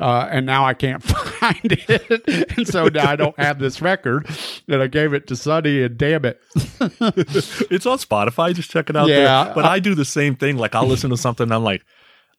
[0.00, 2.56] Uh, and now I can't find it.
[2.56, 4.26] and so now I don't have this record.
[4.68, 6.40] And I gave it to Sonny, and damn it.
[6.54, 8.54] it's on Spotify.
[8.54, 9.54] Just check it out Yeah, there.
[9.54, 10.56] But I, do the same thing.
[10.56, 11.84] Like I'll listen to something and I'm like,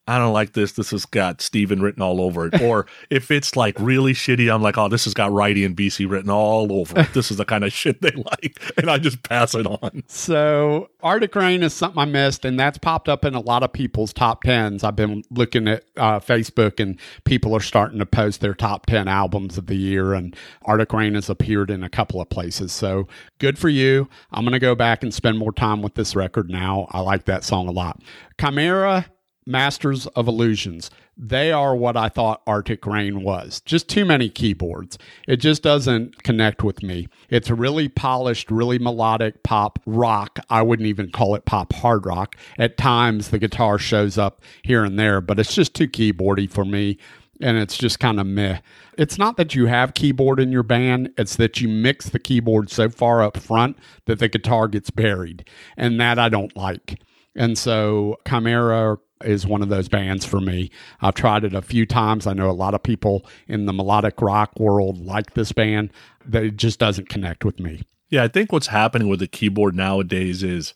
[0.08, 0.72] I don't like this.
[0.72, 2.60] This has got Steven written all over it.
[2.60, 6.10] Or if it's like really shitty, I'm like, oh, this has got Righty and BC
[6.10, 7.14] written all over it.
[7.14, 8.60] This is the kind of shit they like.
[8.78, 10.02] And I just pass it on.
[10.08, 13.72] So Arctic Rain is something I missed, and that's popped up in a lot of
[13.72, 14.82] people's top tens.
[14.82, 19.08] I've been looking at uh, Facebook, and people are starting to post their top ten
[19.08, 20.34] albums of the year, and
[20.64, 22.72] Arctic Rain has appeared in a couple of places.
[22.72, 23.06] So
[23.38, 24.08] good for you.
[24.32, 26.88] I'm going to go back and spend more time with this record now.
[26.90, 28.00] I like that song a lot.
[28.38, 29.06] Khymera
[29.46, 30.90] Masters of Illusions.
[31.16, 33.60] They are what I thought Arctic Rain was.
[33.60, 34.98] Just too many keyboards.
[35.28, 37.08] It just doesn't connect with me.
[37.28, 40.38] It's really polished, really melodic pop rock.
[40.48, 42.36] I wouldn't even call it pop hard rock.
[42.58, 46.64] At times the guitar shows up here and there, but it's just too keyboardy for
[46.64, 46.98] me.
[47.40, 48.60] And it's just kind of meh.
[48.96, 52.70] It's not that you have keyboard in your band, it's that you mix the keyboard
[52.70, 55.48] so far up front that the guitar gets buried.
[55.76, 57.00] And that I don't like.
[57.34, 60.70] And so Khymera is one of those bands for me.
[61.00, 62.26] I've tried it a few times.
[62.26, 65.90] I know a lot of people in the melodic rock world like this band.
[66.24, 67.82] That it just doesn't connect with me.
[68.08, 70.74] Yeah, I think what's happening with the keyboard nowadays is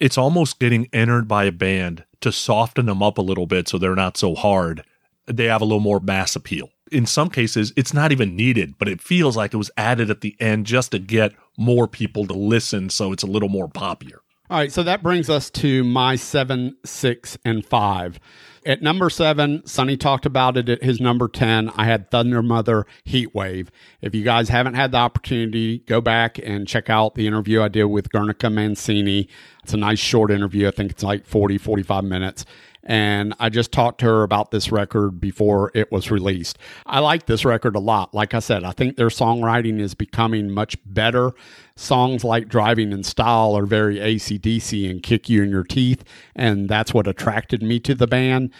[0.00, 3.78] it's almost getting entered by a band to soften them up a little bit so
[3.78, 4.84] they're not so hard.
[5.26, 6.70] They have a little more mass appeal.
[6.90, 10.22] In some cases, it's not even needed, but it feels like it was added at
[10.22, 14.20] the end just to get more people to listen so it's a little more popular.
[14.50, 18.18] All right, so that brings us to my seven, six, and five.
[18.66, 21.70] At number seven, Sonny talked about it at his number 10.
[21.76, 23.70] I had Thundermother Heat Wave.
[24.02, 27.68] If you guys haven't had the opportunity, go back and check out the interview I
[27.68, 29.28] did with Guernica Mancini.
[29.62, 30.66] It's a nice short interview.
[30.66, 32.44] I think it's like 40, 45 minutes.
[32.82, 36.58] And I just talked to her about this record before it was released.
[36.86, 38.14] I like this record a lot.
[38.14, 41.32] Like I said, I think their songwriting is becoming much better.
[41.76, 46.04] Songs like Driving in Style are very ACDC and kick you in your teeth.
[46.34, 48.50] And that's what attracted me to the band.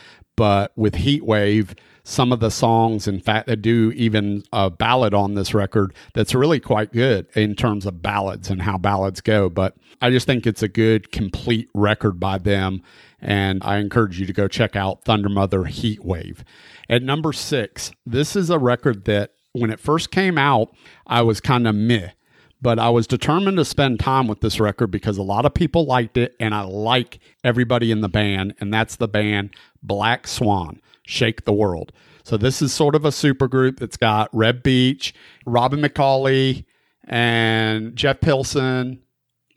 [0.41, 5.35] But with Heatwave, some of the songs, in fact, they do even a ballad on
[5.35, 9.51] this record that's really quite good in terms of ballads and how ballads go.
[9.51, 12.81] But I just think it's a good, complete record by them.
[13.21, 16.43] And I encourage you to go check out Thundermother Heat Wave.
[16.89, 20.75] At number six, this is a record that when it first came out,
[21.07, 22.13] I was kind of meh.
[22.63, 25.87] but I was determined to spend time with this record because a lot of people
[25.87, 29.51] liked it, and I like everybody in the band, and that's the band
[29.83, 31.93] Black Swan, Shake the World.
[32.23, 35.15] So this is sort of a super group that's got Reb Beach,
[35.47, 36.65] Robin McAuley,
[37.05, 39.01] and Jeff Pilson,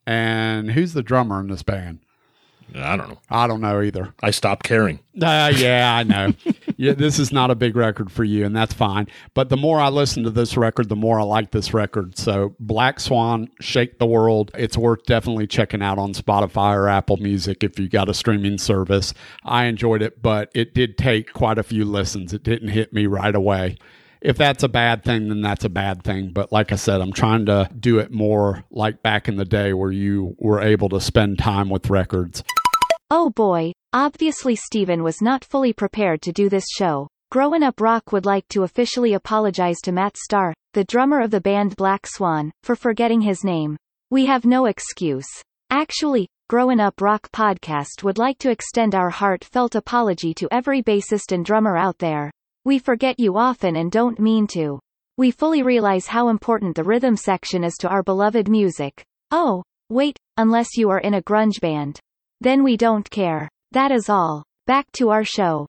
[0.08, 2.00] and who's the drummer in this band?
[2.76, 3.20] I don't know.
[3.30, 4.14] I don't know either.
[4.22, 5.00] I stopped caring.
[5.22, 6.34] Uh, yeah, I know.
[6.78, 9.08] yeah, this is not a big record for you, and that's fine.
[9.34, 12.18] But the more I listen to this record, the more I like this record.
[12.18, 14.52] So, Black Swan, Shake the World.
[14.56, 18.58] It's worth definitely checking out on Spotify or Apple Music if you got a streaming
[18.58, 19.14] service.
[19.44, 22.34] I enjoyed it, but it did take quite a few listens.
[22.34, 23.78] It didn't hit me right away.
[24.24, 26.32] If that's a bad thing, then that's a bad thing.
[26.32, 29.74] But like I said, I'm trying to do it more like back in the day
[29.74, 32.42] where you were able to spend time with records.
[33.12, 37.10] Oh boy, obviously Steven was not fully prepared to do this show.
[37.32, 41.42] Growing Up Rock would like to officially apologize to Matt Starr, the drummer of the
[41.42, 43.76] band Black Swan, for forgetting his name.
[44.10, 45.28] We have no excuse.
[45.70, 51.34] Actually, Growing Up Rock podcast would like to extend our heartfelt apology to every bassist
[51.34, 52.32] and drummer out there.
[52.66, 54.80] We forget you often and don't mean to.
[55.18, 59.04] We fully realize how important the rhythm section is to our beloved music.
[59.32, 62.00] Oh, wait, unless you are in a grunge band.
[62.40, 63.50] Then we don't care.
[63.74, 64.46] That is all.
[64.66, 65.68] Back to our show.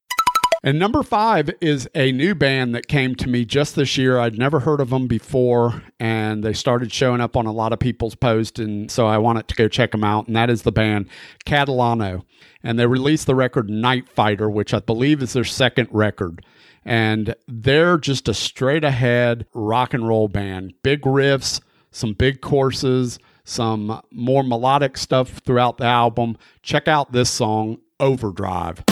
[0.63, 4.21] And number five is a new band that came to me just this year.
[4.21, 7.81] I'd never heard of them before, and they started showing up on a lot of
[7.81, 10.29] people's posts, and so I wanted to go check them out.
[10.29, 11.09] And that is the band
[11.45, 12.23] Catalano.
[12.63, 16.47] And they released the record Night Fighter, which I believe is their second record.
[16.85, 20.75] And they're just a straight ahead rock and roll band.
[20.83, 21.61] Big riffs,
[21.91, 26.37] some big courses, some more melodic stuff throughout the album.
[26.63, 28.85] Check out this song, Overdrive.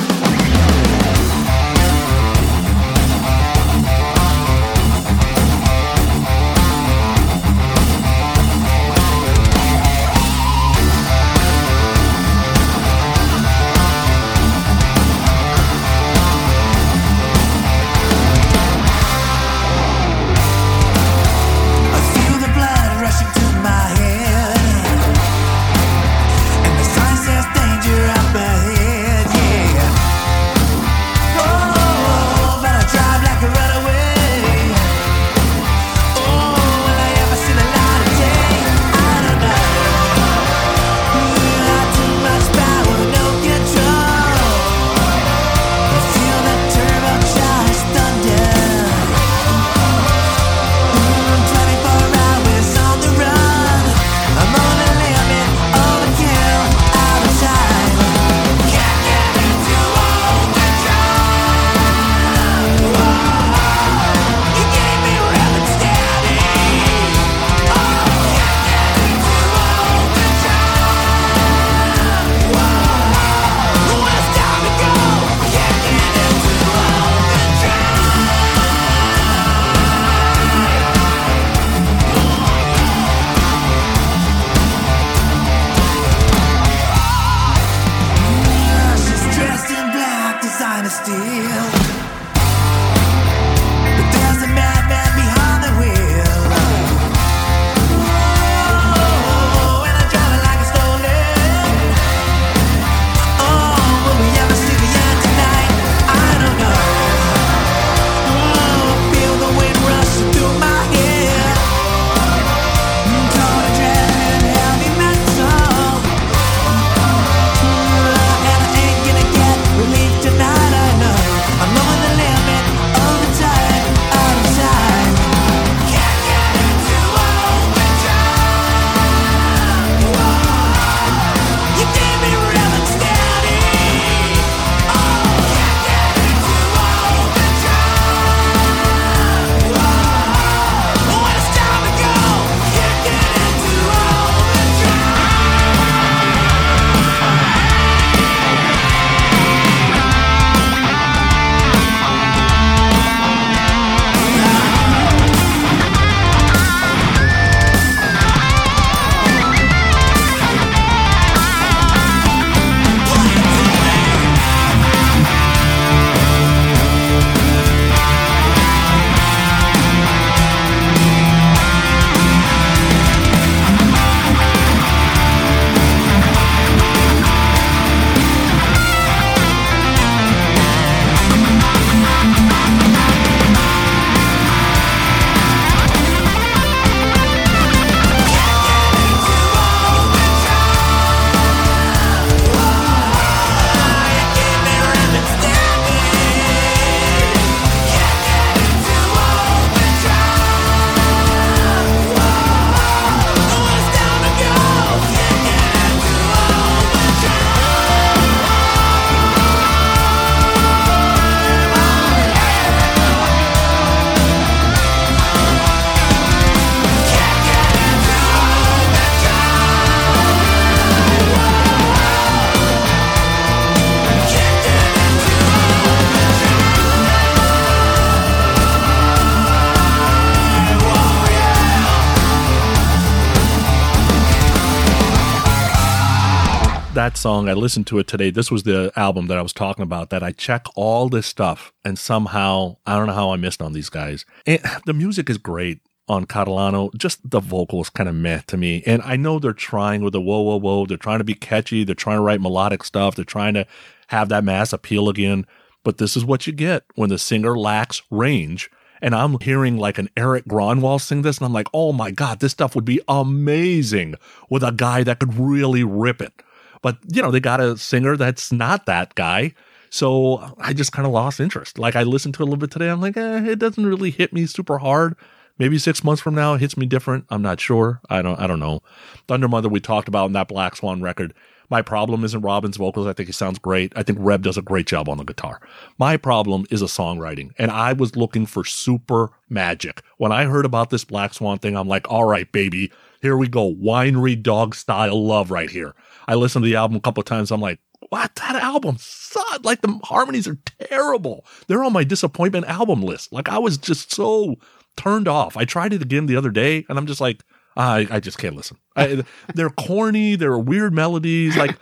[236.95, 238.28] That song, I listened to it today.
[238.28, 241.72] This was the album that I was talking about that I check all this stuff
[241.86, 244.26] and somehow, I don't know how I missed on these guys.
[244.45, 246.95] And the music is great on Catalano.
[246.95, 248.82] Just the vocals kind of meh to me.
[248.84, 250.84] And I know they're trying with the whoa, whoa, whoa.
[250.84, 251.82] They're trying to be catchy.
[251.82, 253.16] They're trying to write melodic stuff.
[253.16, 253.66] They're trying to
[254.09, 255.47] have that mass appeal again.
[255.84, 258.70] But this is what you get when the singer lacks range.
[259.01, 262.40] And I'm hearing like an Erik Grönwall sing this, and I'm like, oh my God,
[262.40, 264.16] this stuff would be amazing
[264.51, 266.34] with a guy that could really rip it.
[266.83, 269.55] But, you know, they got a singer that's not that guy.
[269.91, 271.78] So I just kind of lost interest.
[271.78, 272.89] Like I listened to a little bit today.
[272.89, 275.16] I'm like, eh, it doesn't really hit me super hard.
[275.59, 277.26] Maybe six months from now it hits me different.
[277.28, 278.01] I'm not sure.
[278.09, 278.80] I don't I don't know.
[279.28, 281.35] Thundermother we talked about in that Black Swan record.
[281.68, 283.07] My problem isn't Robin's vocals.
[283.07, 283.93] I think he sounds great.
[283.97, 285.61] I think Reb does a great job on the guitar.
[285.99, 287.53] My problem is a songwriting.
[287.59, 290.03] And I was looking for super magic.
[290.18, 293.49] When I heard about this Black Swan thing, I'm like, all right, baby, here we
[293.49, 293.72] go.
[293.74, 295.95] Winery dog style love right here.
[296.28, 297.50] I listened to the album a couple of times.
[297.50, 298.34] I'm like, what?
[298.36, 299.64] That album sucked.
[299.64, 301.44] Like the harmonies are terrible.
[301.66, 303.32] They're on my disappointment album list.
[303.32, 304.56] Like I was just so
[304.96, 305.56] turned off.
[305.56, 307.42] I tried it again the other day and I'm just like,
[307.76, 308.76] I, I just can't listen.
[308.96, 310.36] I, they're corny.
[310.36, 311.56] They're weird melodies.
[311.56, 311.76] Like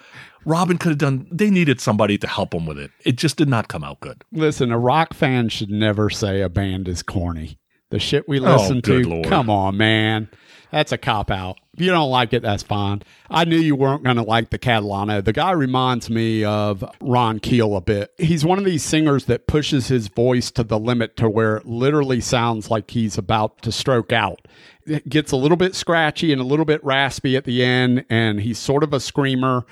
[0.44, 1.26] Robin could have done.
[1.32, 2.90] They needed somebody to help them with it.
[3.04, 4.22] It just did not come out good.
[4.32, 7.58] Listen, a rock fan should never say a band is corny.
[7.90, 9.26] The shit we oh, listen Oh, to, Lord.
[9.26, 10.28] come on, man.
[10.70, 11.58] That's a cop out.
[11.80, 13.00] If you don't like it, that's fine.
[13.30, 15.24] I knew you weren't going to like the Catalano.
[15.24, 18.12] The guy reminds me of Ron Keel a bit.
[18.18, 21.64] He's one of these singers that pushes his voice to the limit to where it
[21.64, 24.46] literally sounds like he's about to stroke out.
[24.84, 28.42] It gets a little bit scratchy and a little bit raspy at the end, and
[28.42, 29.64] he's sort of a screamer.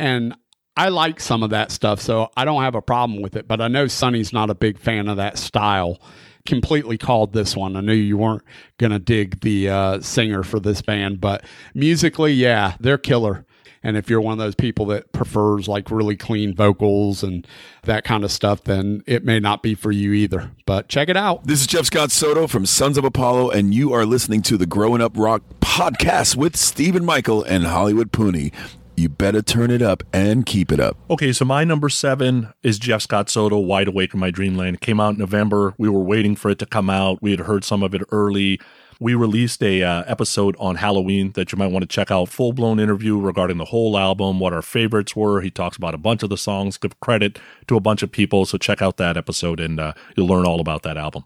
[0.00, 0.34] And
[0.76, 3.46] I like some of that stuff, so I don't have a problem with it.
[3.46, 6.00] But I know Sonny's not a big fan of that style.
[6.44, 7.76] Completely called this one.
[7.76, 8.42] I knew you weren't
[8.78, 13.46] gonna dig the uh, singer for this band, but musically, yeah, they're killer.
[13.84, 17.46] And if you're one of those people that prefers like really clean vocals and
[17.82, 20.52] that kind of stuff, then it may not be for you either.
[20.66, 21.46] But check it out.
[21.46, 24.66] This is Jeff Scott Soto from Sons of Apollo, and you are listening to the
[24.66, 28.52] Growing Up Rock podcast with Stephen Michael and Hollywood Pooney.
[28.96, 30.96] You better turn it up and keep it up.
[31.08, 34.76] Okay, so my number seven is Jeff Scott Soto, Wide Awake in My Dreamland.
[34.76, 35.74] It came out in November.
[35.78, 37.22] We were waiting for it to come out.
[37.22, 38.60] We had heard some of it early.
[39.00, 42.28] We released a uh, episode on Halloween that you might want to check out.
[42.28, 45.40] Full blown interview regarding the whole album, what our favorites were.
[45.40, 47.38] He talks about a bunch of the songs, give credit
[47.68, 48.44] to a bunch of people.
[48.44, 51.24] So check out that episode and uh, you'll learn all about that album.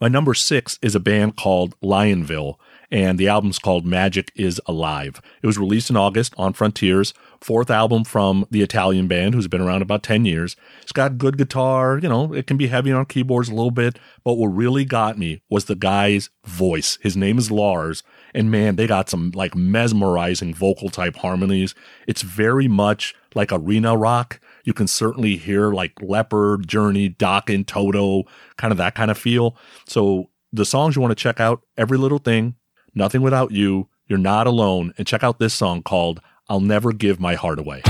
[0.00, 2.56] My number six is a band called Lionville,
[2.90, 5.20] and the album's called Magic is Alive.
[5.42, 9.60] It was released in August on Frontiers, fourth album from the Italian band who's been
[9.60, 10.56] around about 10 years.
[10.82, 13.98] It's got good guitar, you know, it can be heavy on keyboards a little bit,
[14.24, 16.98] but what really got me was the guy's voice.
[17.02, 18.02] His name is Lars,
[18.34, 21.74] and man, they got some like mesmerizing vocal type harmonies.
[22.06, 24.40] It's very much like arena rock.
[24.64, 28.24] You can certainly hear like Leppard, Journey, Dokken Toto,
[28.56, 29.56] kind of that kind of feel.
[29.86, 32.54] So the songs you want to check out, Every Little Thing,
[32.94, 37.18] Nothing Without You, You're Not Alone, and check out this song called I'll Never Give
[37.18, 37.82] My Heart Away.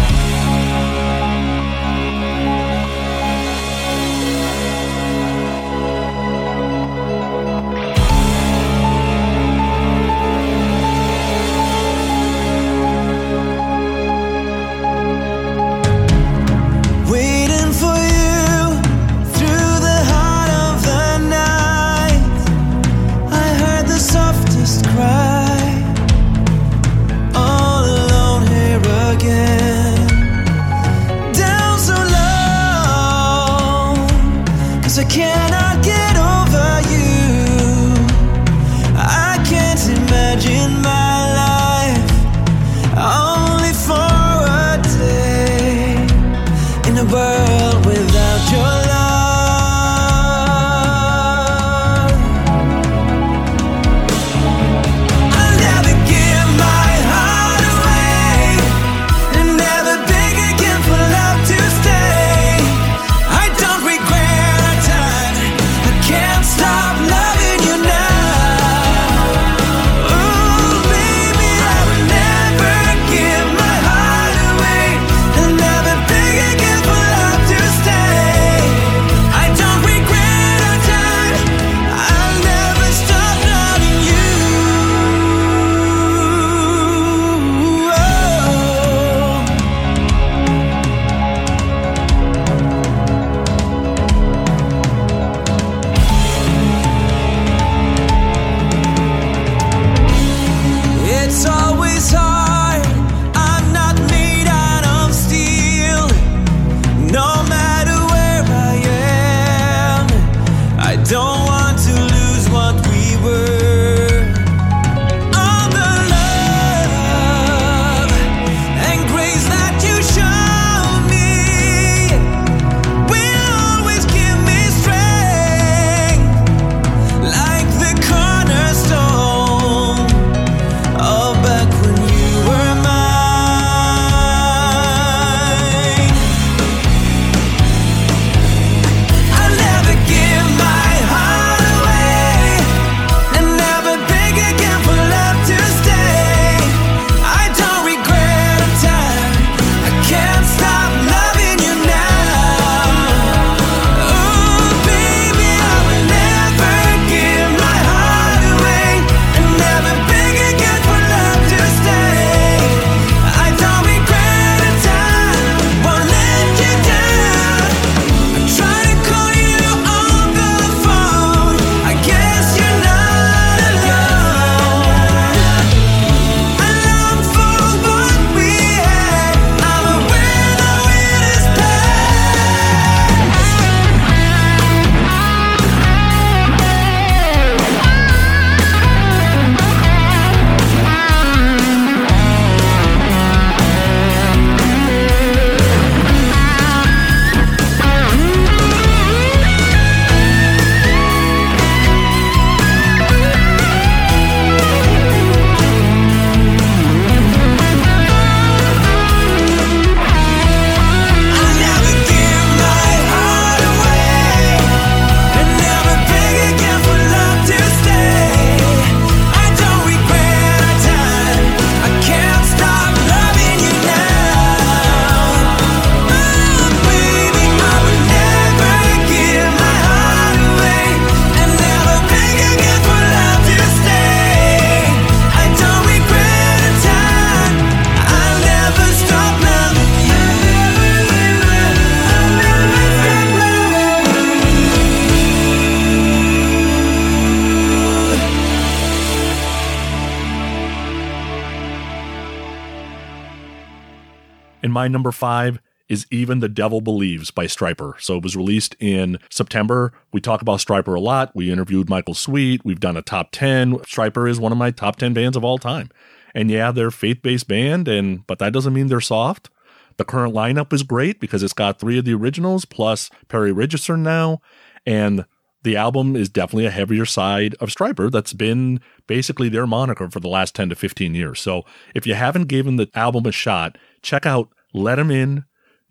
[254.75, 257.93] My number five is Even the Devil Believes by Stryper.
[258.01, 259.93] So it was released in September.
[260.13, 261.31] We talk about Stryper a lot.
[261.33, 262.65] We interviewed Michael Sweet.
[262.65, 263.75] We've done a top 10.
[263.85, 265.91] Stryper is one of my top 10 bands of all time.
[266.35, 269.49] And yeah, they're faith-based band and but that doesn't mean they're soft.
[269.97, 274.03] The current lineup is great because it's got three of the originals plus Perry Richardson
[274.03, 274.41] now.
[274.85, 275.25] And
[275.63, 280.19] the album is definitely a heavier side of Stryper that's been basically their moniker for
[280.19, 281.41] the last 10 to 15 years.
[281.41, 281.63] So
[281.95, 285.45] if you haven't given the album a shot, check out Let 'em In,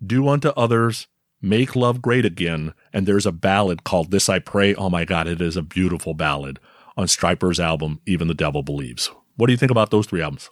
[0.05, 1.07] Do Unto Others,
[1.41, 4.75] Make Love Great Again, and there's a ballad called This I Pray.
[4.75, 6.59] Oh my God, it is a beautiful ballad
[6.97, 9.09] on Stryper's album, Even the Devil Believes.
[9.37, 10.49] What do you think about those three albums?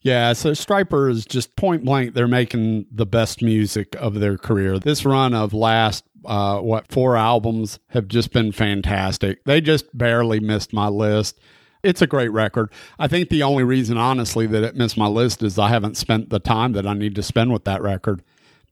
[0.00, 2.14] Yeah, so Stryper is just point blank.
[2.14, 4.78] They're making the best music of their career.
[4.78, 9.42] This run of last, uh, what, four albums have just been fantastic.
[9.44, 11.38] They just barely missed my list.
[11.84, 12.70] It's a great record.
[12.98, 16.30] I think the only reason, honestly, that it missed my list is I haven't spent
[16.30, 18.22] the time that I need to spend with that record.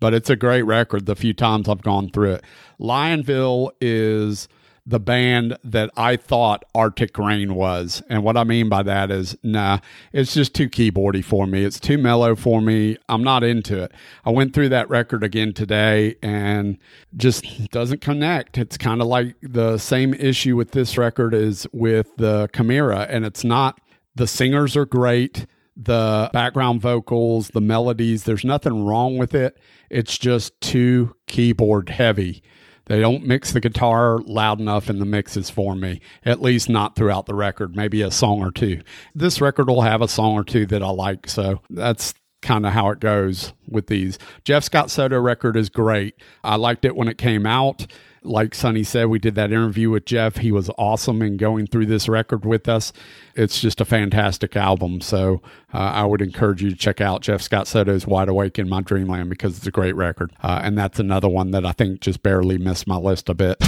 [0.01, 2.45] But it's a great record the few times I've gone through it.
[2.81, 4.49] Lionville is
[4.85, 8.03] the band that I thought Arctic Rain was.
[8.09, 9.79] And what I mean by that is, nah,
[10.13, 11.65] it's just too keyboardy for me.
[11.65, 12.97] It's too mellow for me.
[13.09, 13.93] I'm not into it.
[14.25, 16.79] I went through that record again today and
[17.17, 18.59] just doesn't connect.
[18.59, 23.07] It's kind of like the same issue with this record is with the Khymera.
[23.09, 23.81] And it's not,
[24.17, 25.47] the singers are great.
[25.77, 29.57] The background vocals, the melodies, there's nothing wrong with it.
[29.89, 32.43] It's just too keyboard heavy.
[32.87, 36.97] They don't mix the guitar loud enough in the mixes for me, at least not
[36.97, 38.83] throughout the record, maybe a song or two.
[39.15, 42.73] This record will have a song or two that I like, so that's kind of
[42.73, 44.19] how it goes with these.
[44.45, 46.17] Jeff Scott Soto record is great.
[46.43, 47.87] I liked it when it came out.
[48.25, 50.37] Like Sonny said, we did that interview with Jeff.
[50.37, 52.93] He was awesome in going through this record with us.
[53.35, 55.01] It's just a fantastic album.
[55.01, 55.43] So
[55.75, 58.81] uh, I would encourage you to check out Jeff Scott Soto's Wide Awake in My
[58.81, 60.33] Dreamland because it's a great record.
[60.43, 63.59] Uh, and that's another one that I think just barely missed my list a bit.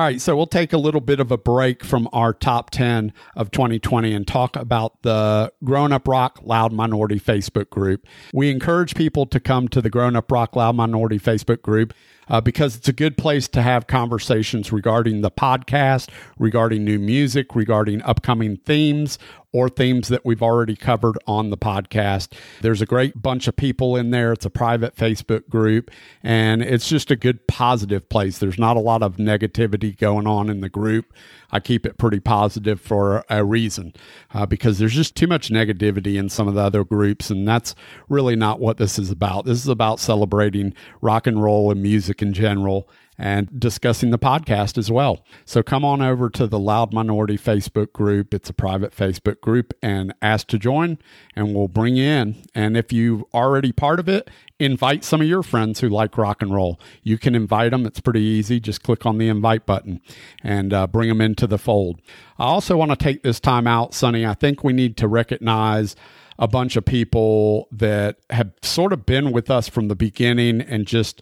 [0.00, 3.12] All right, so we'll take a little bit of a break from our top 10
[3.36, 8.06] of 2020 and talk about the Grown Up Rock Loud Minority Facebook group.
[8.32, 11.92] We encourage people to come to the Grown Up Rock Loud Minority Facebook group
[12.28, 17.54] uh, because it's a good place to have conversations regarding the podcast, regarding new music,
[17.54, 19.18] regarding upcoming themes,
[19.52, 22.32] or themes that we've already covered on the podcast.
[22.60, 24.32] There's a great bunch of people in there.
[24.32, 25.90] It's a private Facebook group,
[26.22, 28.38] and it's just a good positive place.
[28.38, 31.12] There's not a lot of negativity going on in the group.
[31.50, 33.92] I keep it pretty positive for a reason
[34.32, 37.74] uh, because there's just too much negativity in some of the other groups, and that's
[38.08, 39.46] really not what this is about.
[39.46, 42.88] This is about celebrating rock and roll and music in general
[43.20, 45.22] and discussing the podcast as well.
[45.44, 48.32] So come on over to the Loud Minority Facebook group.
[48.32, 50.96] It's a private Facebook group and ask to join
[51.36, 52.42] and we'll bring you in.
[52.54, 56.40] And if you're already part of it, invite some of your friends who like rock
[56.40, 56.80] and roll.
[57.02, 57.84] You can invite them.
[57.84, 58.58] It's pretty easy.
[58.58, 60.00] Just click on the invite button
[60.42, 62.00] and uh, bring them into the fold.
[62.38, 64.24] I also want to take this time out, Sonny.
[64.24, 65.94] I think we need to recognize
[66.38, 70.86] a bunch of people that have sort of been with us from the beginning and
[70.86, 71.20] just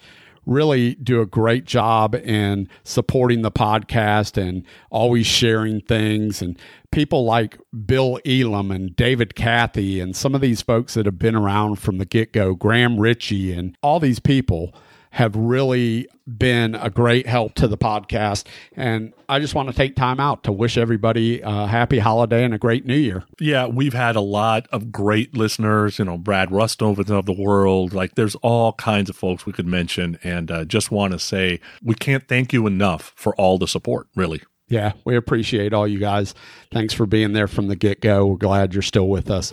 [0.49, 6.41] really do a great job in supporting the podcast and always sharing things.
[6.43, 6.59] And
[6.91, 11.37] people like Bill Elam and David Cathy and some of these folks that have been
[11.37, 14.75] around from the get-go, Graham Ritchie and all these people
[15.19, 18.47] have really been a great help to the podcast.
[18.77, 22.55] And I just want to take time out to wish everybody a happy holiday and
[22.55, 23.25] a great new year.
[23.41, 27.95] Yeah, we've had a lot of great listeners, you know, Brad Rustover of the world.
[27.95, 30.21] Like there's all kinds of folks we could mention.
[30.23, 34.07] And uh, just want to say we can't thank you enough for all the support,
[34.15, 34.43] really.
[34.69, 36.33] Yeah, we appreciate all you guys.
[36.71, 38.25] Thanks for being there from the get go.
[38.25, 39.51] We're glad you're still with us.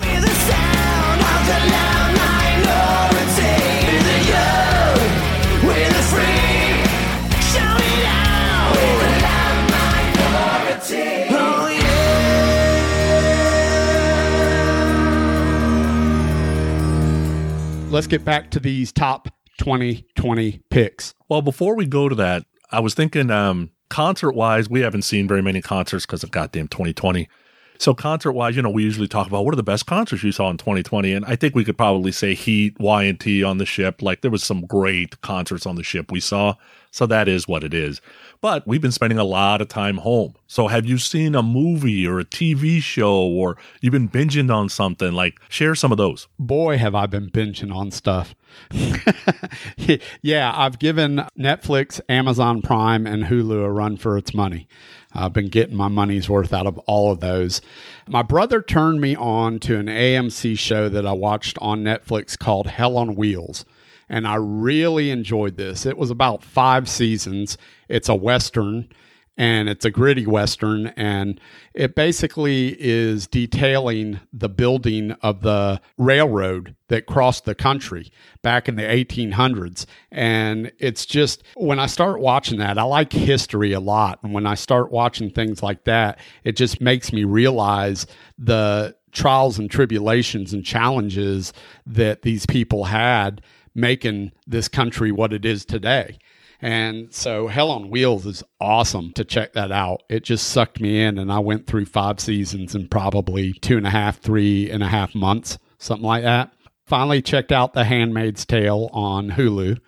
[17.95, 19.29] Let's get back to these top
[19.59, 21.13] 2020 picks.
[21.29, 25.29] Well, before we go to that, I was thinking um, concert wise, we haven't seen
[25.29, 27.29] very many concerts because of goddamn 2020.
[27.77, 30.33] So concert wise, you know, we usually talk about what are the best concerts you
[30.33, 33.59] saw in 2020, and I think we could probably say Heat, Y and T on
[33.59, 34.01] the ship.
[34.01, 36.55] Like there was some great concerts on the ship we saw.
[36.91, 38.01] So that is what it is.
[38.41, 40.35] But we've been spending a lot of time home.
[40.47, 44.69] So have you seen a movie or a TV show or you've been binging on
[44.69, 45.13] something?
[45.13, 46.27] Like share some of those.
[46.37, 48.35] Boy, have I been binging on stuff.
[50.21, 54.67] yeah, I've given Netflix, Amazon Prime, and Hulu a run for its money.
[55.13, 57.61] I've been getting my money's worth out of all of those.
[58.07, 62.67] My brother turned me on to an AMC show that I watched on Netflix called
[62.67, 63.65] Hell on Wheels.
[64.09, 65.85] And I really enjoyed this.
[65.85, 67.57] It was about five seasons.
[67.89, 68.89] It's a Western
[69.37, 71.39] and it's a gritty western and
[71.73, 78.75] it basically is detailing the building of the railroad that crossed the country back in
[78.75, 84.19] the 1800s and it's just when i start watching that i like history a lot
[84.23, 89.57] and when i start watching things like that it just makes me realize the trials
[89.57, 91.53] and tribulations and challenges
[91.85, 93.41] that these people had
[93.75, 96.17] making this country what it is today
[96.61, 100.03] and so Hell on Wheels is awesome to check that out.
[100.09, 103.85] It just sucked me in, and I went through five seasons in probably two and
[103.85, 106.51] a half, three and a half months, something like that.
[106.85, 109.79] Finally checked out The Handmaid's Tale on Hulu.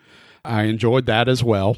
[0.44, 1.78] I enjoyed that as well.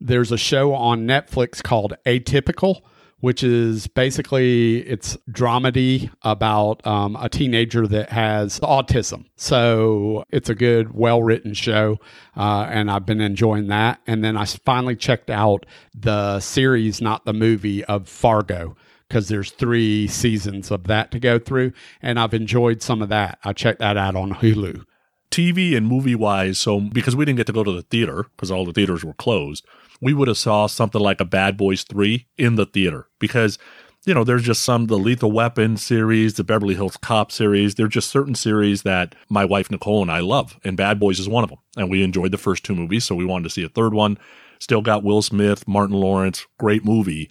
[0.00, 2.80] There's a show on Netflix called Atypical,
[3.22, 9.24] which is basically it's dramedy about um, a teenager that has autism.
[9.36, 12.00] So it's a good, well written show,
[12.36, 14.00] uh, and I've been enjoying that.
[14.08, 15.64] And then I finally checked out
[15.94, 21.38] the series, not the movie, of Fargo because there's three seasons of that to go
[21.38, 23.38] through, and I've enjoyed some of that.
[23.44, 24.84] I checked that out on Hulu.
[25.32, 28.50] TV and movie wise, so because we didn't get to go to the theater because
[28.50, 29.66] all the theaters were closed,
[30.00, 33.58] we would have saw something like a Bad Boys 3 in the theater because
[34.04, 37.76] you know, there's just some the Lethal Weapon series, the Beverly Hills Cop series.
[37.76, 41.28] There're just certain series that my wife Nicole and I love, and Bad Boys is
[41.28, 41.60] one of them.
[41.76, 44.18] And we enjoyed the first two movies, so we wanted to see a third one.
[44.58, 47.30] Still got Will Smith, Martin Lawrence, great movie.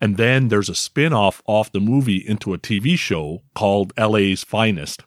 [0.00, 5.02] And then there's a spin-off off the movie into a TV show called LA's Finest.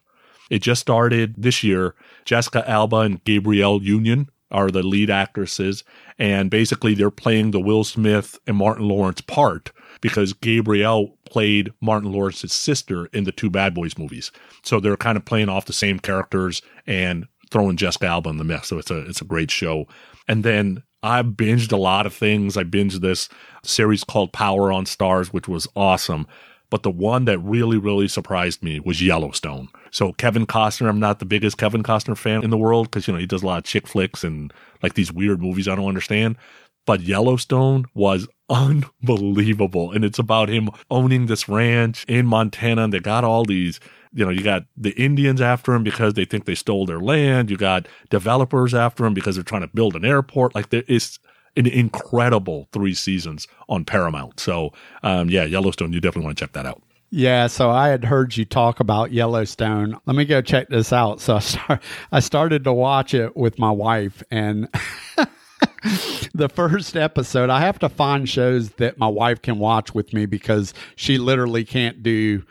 [0.50, 1.96] It just started this year.
[2.26, 5.84] Jessica Alba and Gabrielle Union are the lead actresses,
[6.20, 9.72] and basically they're playing the Will Smith and Martin Lawrence part
[10.02, 14.32] because Gabrielle played Martin Lawrence's sister in the two Bad Boys movies.
[14.64, 18.44] So they're kind of playing off the same characters and throwing Jessica Alba in the
[18.44, 18.68] mix.
[18.68, 19.88] So it's a it's a great show.
[20.28, 22.58] And then I binged a lot of things.
[22.58, 23.30] I binged this
[23.64, 26.28] series called Power on Starz, which was awesome.
[26.76, 29.70] But the one that really, really surprised me was Yellowstone.
[29.92, 33.14] So Kevin Costner, I'm not the biggest Kevin Costner fan in the world because, you
[33.14, 34.52] know, he does a lot of chick flicks and
[34.84, 36.36] like these weird movies I don't understand.
[36.86, 39.94] But Yellowstone was unbelievable.
[39.94, 42.84] And it's about him owning this ranch in Montana.
[42.84, 43.80] And they got all these,
[44.12, 47.50] you know, you got the Indians after him because they think they stole their land.
[47.50, 50.54] You got developers after him because they're trying to build an airport.
[50.54, 51.20] Like there is
[51.56, 54.40] an incredible three seasons on Paramount.
[54.40, 54.72] So,
[55.04, 56.82] um, yeah, Yellowstone, you definitely want to check that out.
[57.12, 59.98] Yeah, so I had heard you talk about Yellowstone.
[60.06, 61.22] Let me go check this out.
[61.22, 64.68] So I, start, I started to watch it with my wife, and
[66.34, 70.26] the first episode, I have to find shows that my wife can watch with me
[70.26, 72.44] because she literally can't do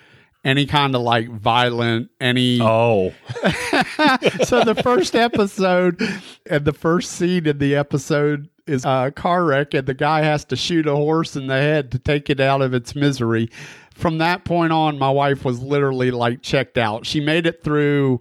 [0.44, 3.10] any kind of like violent any oh
[4.44, 5.98] so the first episode
[6.50, 10.44] and the first scene in the episode is a car wreck and the guy has
[10.46, 13.50] to shoot a horse in the head to take it out of its misery.
[13.94, 17.06] From that point on my wife was literally like checked out.
[17.06, 18.20] She made it through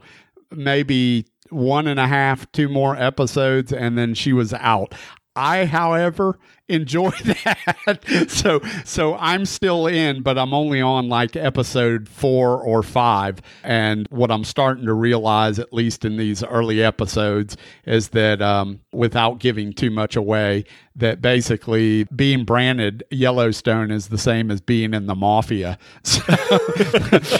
[0.51, 4.93] maybe one and a half two more episodes and then she was out.
[5.35, 6.37] I, however,
[6.69, 8.29] enjoy that.
[8.29, 13.41] so so I'm still in, but I'm only on like episode four or five.
[13.63, 18.79] And what I'm starting to realize, at least in these early episodes, is that um,
[18.91, 24.93] without giving too much away, that basically being branded Yellowstone is the same as being
[24.93, 25.77] in the mafia.
[26.03, 26.19] So,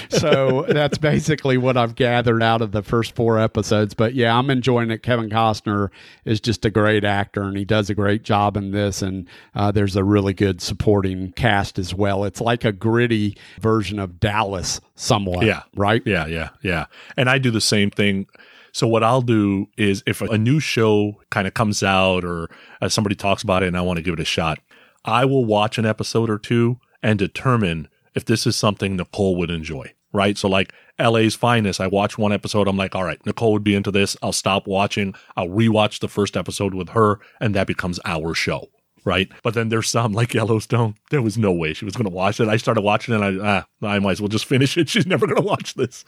[0.09, 3.93] so that's basically what I've gathered out of the first four episodes.
[3.93, 5.03] But yeah, I'm enjoying it.
[5.03, 5.89] Kevin Costner
[6.25, 9.01] is just a great actor and he does a great job in this.
[9.01, 9.12] And
[9.55, 12.23] uh, there's a really good supporting cast as well.
[12.23, 15.45] It's like a gritty version of Dallas, somewhat.
[15.45, 15.63] Yeah.
[15.75, 16.01] Right?
[16.05, 16.85] Yeah, yeah, yeah.
[17.17, 18.27] And I do the same thing.
[18.73, 22.49] So what I'll do is if a new show kind of comes out or
[22.81, 24.59] uh, somebody talks about it and I want to give it a shot,
[25.05, 29.51] I will watch an episode or two and determine if this is something Nicole would
[29.51, 29.93] enjoy.
[30.11, 30.37] Right.
[30.37, 32.67] So like LA's finest, I watch one episode.
[32.67, 34.15] I'm like, all right, Nicole would be into this.
[34.21, 35.13] I'll stop watching.
[35.35, 38.69] I'll rewatch the first episode with her and that becomes our show
[39.05, 39.29] right?
[39.43, 40.95] But then there's some like Yellowstone.
[41.09, 42.47] There was no way she was going to watch it.
[42.47, 44.89] I started watching it and I, ah, I might as well just finish it.
[44.93, 46.05] She's never going to watch this.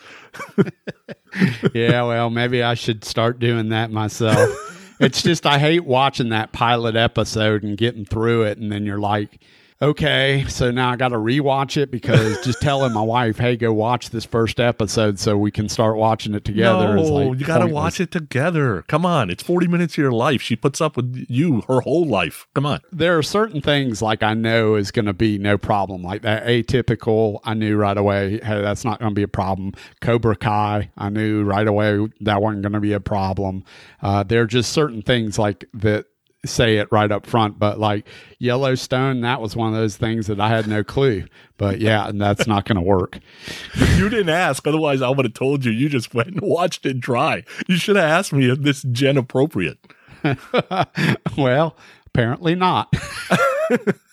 [1.74, 4.96] yeah, well, maybe I should start doing that myself.
[5.00, 8.58] it's just, I hate watching that pilot episode and getting through it.
[8.58, 9.41] And then you're like,
[9.86, 13.71] okay, so now I got to rewatch it because just telling my wife, "Hey, go
[13.71, 17.59] watch this first episode so we can start watching it together." no, like you got
[17.59, 18.83] to watch it together.
[18.88, 20.41] Come on, it's forty minutes of your life.
[20.41, 22.47] She puts up with you her whole life.
[22.53, 22.81] Come on.
[22.91, 26.45] There are certain things like I know is going to be no problem, like that
[26.45, 27.39] atypical.
[27.43, 29.73] I knew right away, hey, that's not going to be a problem.
[30.01, 33.63] Cobra Kai, I knew right away that wasn't going to be a problem.
[34.01, 36.05] Uh, there are just certain things like that
[36.46, 38.08] say it right up front, but like
[38.39, 41.26] Yellowstone, that was one of those things that I had no clue.
[41.58, 43.20] But yeah, and that's not going to work.
[43.96, 45.72] You didn't ask, otherwise I would have told you.
[45.72, 47.43] You just went and watched it dry.
[47.68, 49.80] You should have asked me if this gen appropriate.
[51.38, 51.78] well,
[52.08, 52.93] apparently not.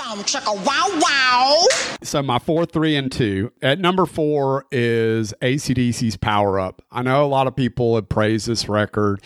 [0.00, 0.24] Boom,
[0.64, 1.66] wow, wow.
[2.02, 3.52] So my four, three, and two.
[3.60, 6.82] At number four is ACDC's Power Up.
[6.90, 9.20] I know a lot of people have praised this record,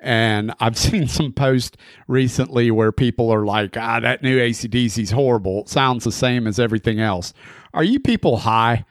[0.00, 1.76] and I've seen some posts
[2.08, 5.62] recently where people are like, ah, that new ACDC's horrible.
[5.62, 7.32] It sounds the same as everything else.
[7.74, 8.84] Are you people high?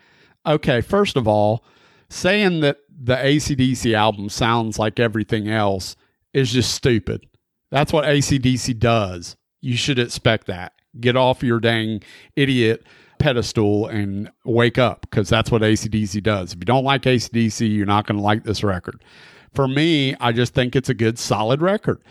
[0.46, 1.64] Okay, first of all,
[2.10, 5.96] saying that the ACDC album sounds like everything else
[6.34, 7.26] is just stupid.
[7.72, 9.36] That's what ACDC does.
[9.62, 10.74] You should expect that.
[11.00, 12.02] Get off your dang
[12.36, 12.86] idiot
[13.20, 16.54] pedestal and wake up because that's what ACDC does.
[16.54, 19.04] If you don't like ACDC, you're not going to like this record.
[19.54, 22.02] For me, I just think it's a good, solid record.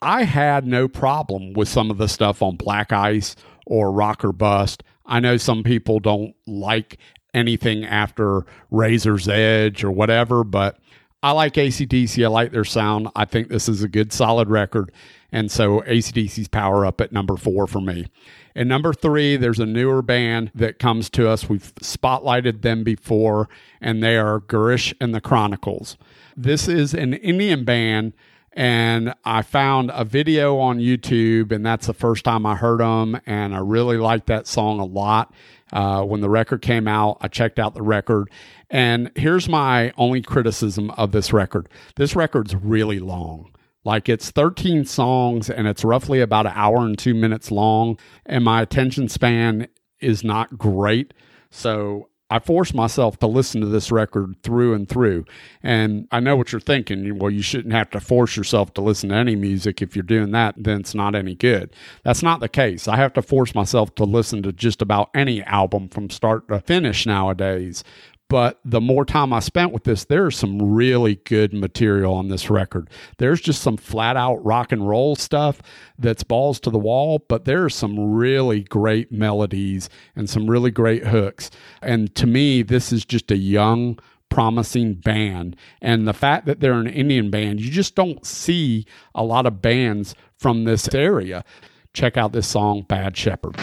[0.00, 3.36] I had no problem with some of the stuff on Black Ice
[3.66, 4.82] or Rock or Bust.
[5.06, 6.98] I know some people don't like
[7.32, 10.78] anything after Razor's Edge or whatever, but
[11.22, 12.22] I like ACDC.
[12.22, 13.08] I like their sound.
[13.16, 14.92] I think this is a good, solid record.
[15.32, 18.06] And so ACDC's Power Up at number four for me.
[18.54, 21.48] And number three, there's a newer band that comes to us.
[21.48, 23.48] We've spotlighted them before,
[23.80, 25.96] and they are Girish and the Chronicles.
[26.36, 28.12] This is an Indian band,
[28.52, 33.20] and I found a video on YouTube, and that's the first time I heard them,
[33.24, 35.32] and I really liked that song a lot.
[35.72, 38.30] Uh, when the record came out, I checked out the record,
[38.68, 43.50] and here's my only criticism of this record: this record's really long.
[43.84, 47.98] Like it's 13 songs and it's roughly about an hour and two minutes long.
[48.24, 49.68] And my attention span
[50.00, 51.12] is not great.
[51.50, 55.26] So I forced myself to listen to this record through and through.
[55.62, 57.18] And I know what you're thinking.
[57.18, 59.82] Well, you shouldn't have to force yourself to listen to any music.
[59.82, 61.74] If you're doing that, then it's not any good.
[62.02, 62.88] That's not the case.
[62.88, 66.60] I have to force myself to listen to just about any album from start to
[66.60, 67.84] finish nowadays.
[68.30, 72.48] But the more time I spent with this, there's some really good material on this
[72.48, 72.88] record.
[73.18, 75.60] There's just some flat out rock and roll stuff
[75.98, 81.06] that's balls to the wall, but there's some really great melodies and some really great
[81.06, 81.50] hooks.
[81.82, 83.98] And to me, this is just a young,
[84.30, 85.54] promising band.
[85.82, 89.60] And the fact that they're an Indian band, you just don't see a lot of
[89.60, 91.44] bands from this area.
[91.92, 93.54] Check out this song, Bad Shepherd.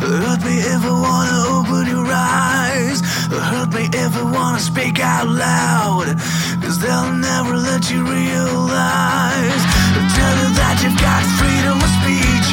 [0.00, 3.00] Hurt me if I wanna open your eyes.
[3.50, 6.06] Hurt me if I wanna speak out loud.
[6.62, 9.62] Cause they'll never let you realize.
[9.94, 12.48] They'll tell you that you've got freedom of speech.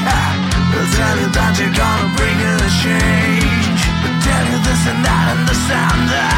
[0.72, 3.82] They'll tell you that you're gonna bring in a change.
[4.02, 6.35] They'll tell you this and that and this and that.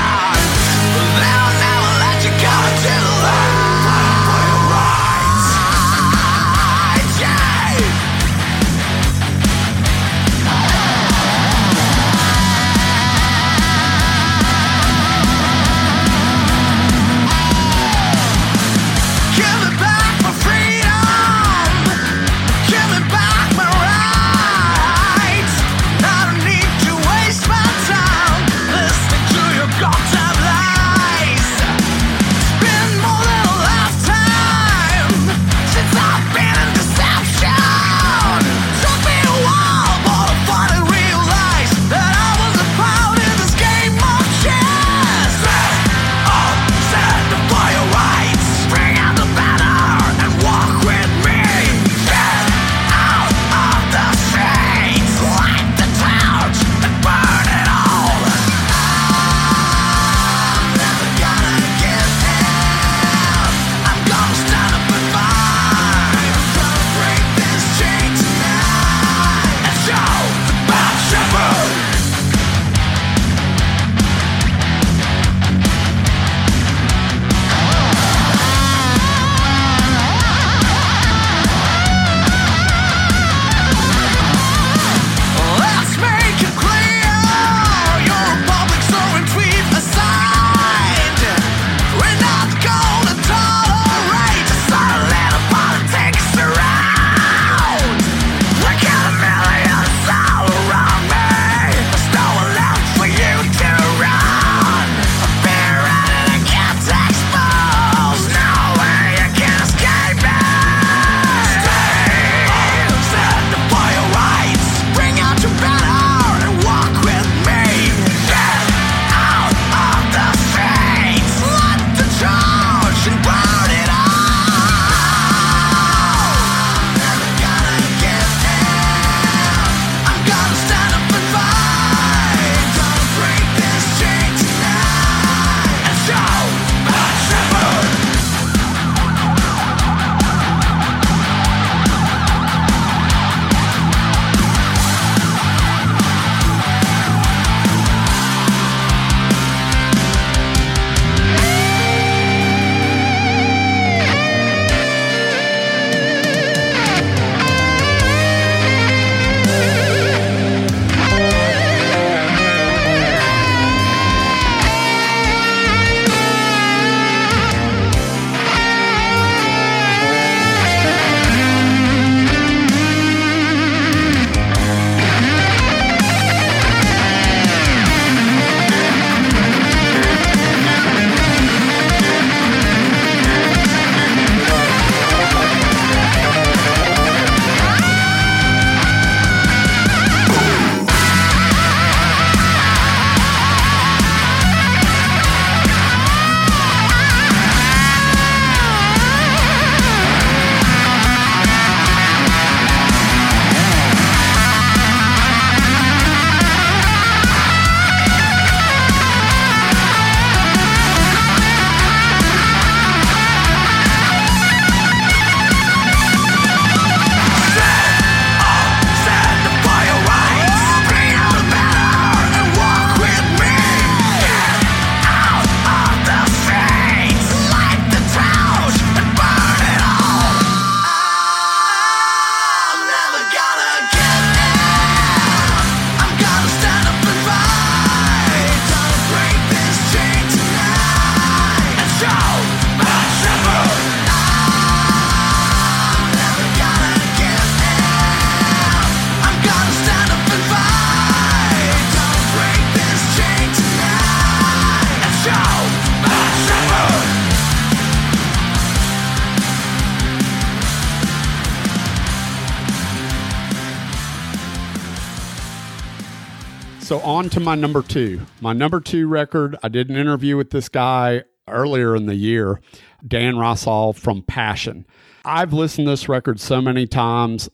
[267.38, 268.20] To my number two.
[268.42, 269.56] My number two record.
[269.62, 272.62] I did an interview with this guy earlier in the year,
[273.08, 274.88] Dan Rossall from Passion.
[275.24, 277.48] I've listened to this record so many times.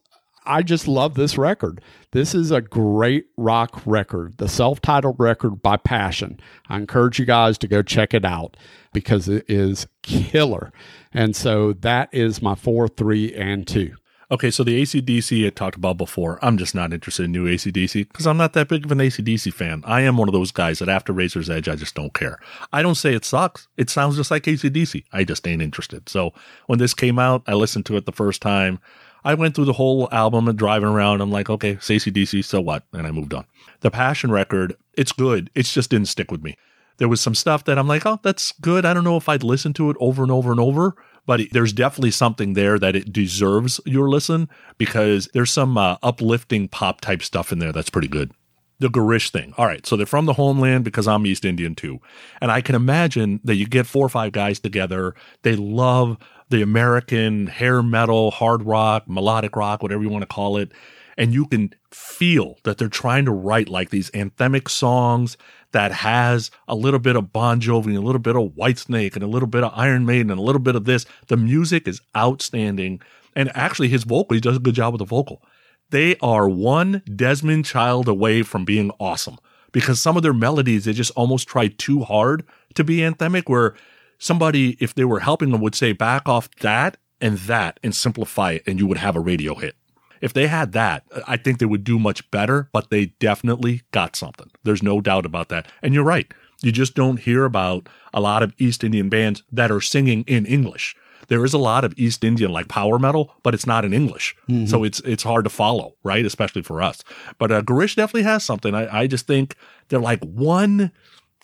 [0.45, 1.81] I just love this record.
[2.11, 6.39] This is a great rock record, the self titled record by Passion.
[6.69, 8.55] I encourage you guys to go check it out
[8.93, 10.71] because it is killer.
[11.11, 13.95] And so that is my four, three, and two.
[14.33, 18.07] Okay, so the ACDC I talked about before, I'm just not interested in new ACDC
[18.07, 19.83] because I'm not that big of an ACDC fan.
[19.85, 22.39] I am one of those guys that after Razor's Edge, I just don't care.
[22.71, 23.67] I don't say it sucks.
[23.77, 25.03] It sounds just like ACDC.
[25.13, 26.09] I just ain't interested.
[26.09, 26.33] So
[26.65, 28.79] when this came out, I listened to it the first time.
[29.23, 31.21] I went through the whole album and driving around.
[31.21, 32.85] I'm like, okay, it's ACDC, so what?
[32.91, 33.45] And I moved on.
[33.81, 35.51] The Passion record, it's good.
[35.53, 36.57] It just didn't stick with me.
[36.97, 38.83] There was some stuff that I'm like, oh, that's good.
[38.83, 41.73] I don't know if I'd listen to it over and over and over but there's
[41.73, 47.23] definitely something there that it deserves your listen because there's some uh, uplifting pop type
[47.23, 48.31] stuff in there that's pretty good.
[48.79, 49.53] The Girish thing.
[49.57, 51.99] All right, so they're from the homeland because I'm East Indian too.
[52.41, 55.15] And I can imagine that you get four or five guys together.
[55.43, 56.17] They love
[56.49, 60.71] the American hair metal, hard rock, melodic rock, whatever you want to call it.
[61.17, 65.37] And you can feel that they're trying to write like these anthemic songs
[65.73, 69.27] that has a little bit of Bon Jovi, a little bit of Whitesnake, and a
[69.27, 71.05] little bit of Iron Maiden, and a little bit of this.
[71.27, 73.01] The music is outstanding.
[73.35, 75.43] And actually, his vocal, he does a good job with the vocal.
[75.89, 79.37] They are one Desmond Child away from being awesome
[79.71, 82.45] because some of their melodies, they just almost try too hard
[82.75, 83.75] to be anthemic, where
[84.19, 88.53] somebody, if they were helping them, would say, back off that and that and simplify
[88.53, 89.75] it, and you would have a radio hit.
[90.23, 94.15] If they had that, I think they would do much better, but they definitely got
[94.15, 94.49] something.
[94.63, 95.67] There's no doubt about that.
[95.81, 96.31] And you're right.
[96.61, 100.45] You just don't hear about a lot of East Indian bands that are singing in
[100.45, 100.95] English.
[101.27, 104.35] There is a lot of East Indian like power metal, but it's not in English,
[104.49, 104.65] Mm-hmm.
[104.67, 106.25] so it's it's hard to follow, right?
[106.25, 107.03] Especially for us.
[107.37, 108.73] But uh, Girish definitely has something.
[108.75, 109.55] I, I just think
[109.89, 110.91] they're like one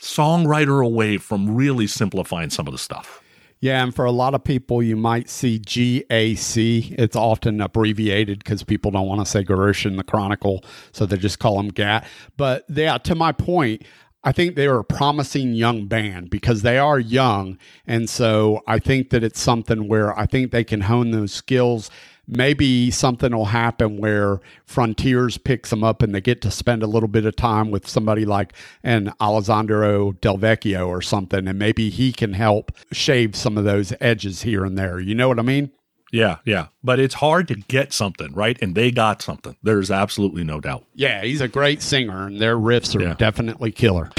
[0.01, 3.21] songwriter away from really simplifying some of the stuff.
[3.61, 6.95] Yeah, and for a lot of people, you might see GAC.
[6.97, 10.63] It's often abbreviated because people don't want to say Girish in the Chronicle,
[10.93, 12.07] so they just call them GAT.
[12.37, 13.83] But yeah, to my point,
[14.23, 17.57] I think they are a promising young band because they are young.
[17.85, 21.89] And so I think that it's something where I think they can hone those skills.
[22.31, 26.87] Maybe something will happen where Frontiers picks them up and they get to spend a
[26.87, 28.53] little bit of time with somebody like
[28.83, 31.47] an Alessandro Del Vecchio or something.
[31.47, 34.99] And maybe he can help shave some of those edges here and there.
[34.99, 35.71] You know what I mean?
[36.11, 36.67] Yeah, yeah.
[36.83, 38.57] But it's hard to get something, right?
[38.61, 39.55] And they got something.
[39.63, 40.85] There's absolutely no doubt.
[40.93, 43.13] Yeah, he's a great singer and their riffs are Yeah.
[43.15, 44.09] definitely killer.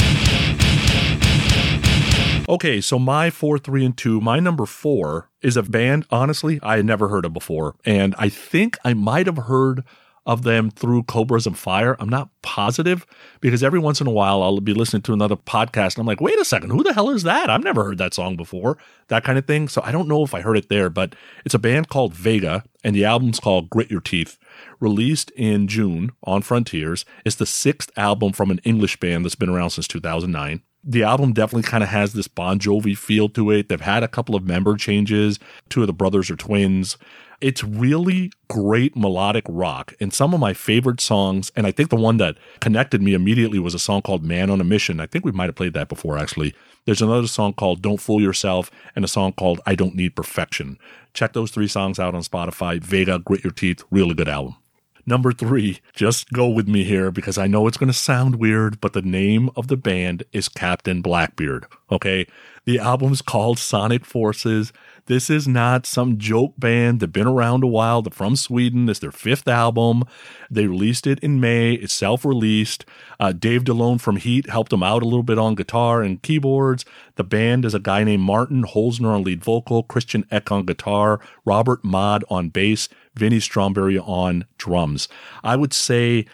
[2.50, 6.78] Okay, so my four, three, and two, my number four is a band, honestly, I
[6.78, 7.76] had never heard of before.
[7.84, 9.84] And I think I might have heard
[10.26, 11.94] of them through Cobras and Fire.
[12.00, 13.06] I'm not positive
[13.40, 16.20] because every once in a while I'll be listening to another podcast and I'm like,
[16.20, 17.48] wait a second, who the hell is that?
[17.48, 19.68] I've never heard that song before, that kind of thing.
[19.68, 21.14] So I don't know if I heard it there, but
[21.44, 24.38] it's a band called Vega and the album's called Grit Your Teeth.
[24.80, 27.04] Released in June on Frontiers.
[27.24, 31.32] It's the sixth album from an English band that's been around since 2009 the album
[31.32, 33.68] definitely kind of has this Bon Jovi feel to it.
[33.68, 35.38] They've had a couple of member changes.
[35.68, 36.96] Two of the brothers are twins.
[37.40, 39.94] It's really great melodic rock.
[40.00, 43.58] And some of my favorite songs, and I think the one that connected me immediately
[43.58, 45.00] was a song called Man on a Mission.
[45.00, 46.54] I think we might have played that before, actually.
[46.84, 50.78] There's another song called Don't Fool Yourself and a song called I Don't Need Perfection.
[51.14, 52.78] Check those three songs out on Spotify.
[52.80, 54.56] Vega, Grit Your Teeth, really good album.
[55.06, 58.80] Number three, just go with me here because I know it's going to sound weird,
[58.80, 61.66] but the name of the band is Captain Blackbeard.
[61.90, 62.26] Okay.
[62.66, 64.72] The album's called Sonic Forces.
[65.06, 67.00] This is not some joke band.
[67.00, 68.02] They've been around a while.
[68.02, 68.88] They're from Sweden.
[68.88, 70.04] It's their fifth album.
[70.50, 71.72] They released it in May.
[71.72, 72.84] It's self released.
[73.18, 76.84] Uh, Dave Dalone from Heat helped them out a little bit on guitar and keyboards.
[77.16, 81.18] The band is a guy named Martin Holzner on lead vocal, Christian Eck on guitar,
[81.44, 85.08] Robert Mott on bass, Vinnie Stromberry on drums.
[85.42, 86.26] I would say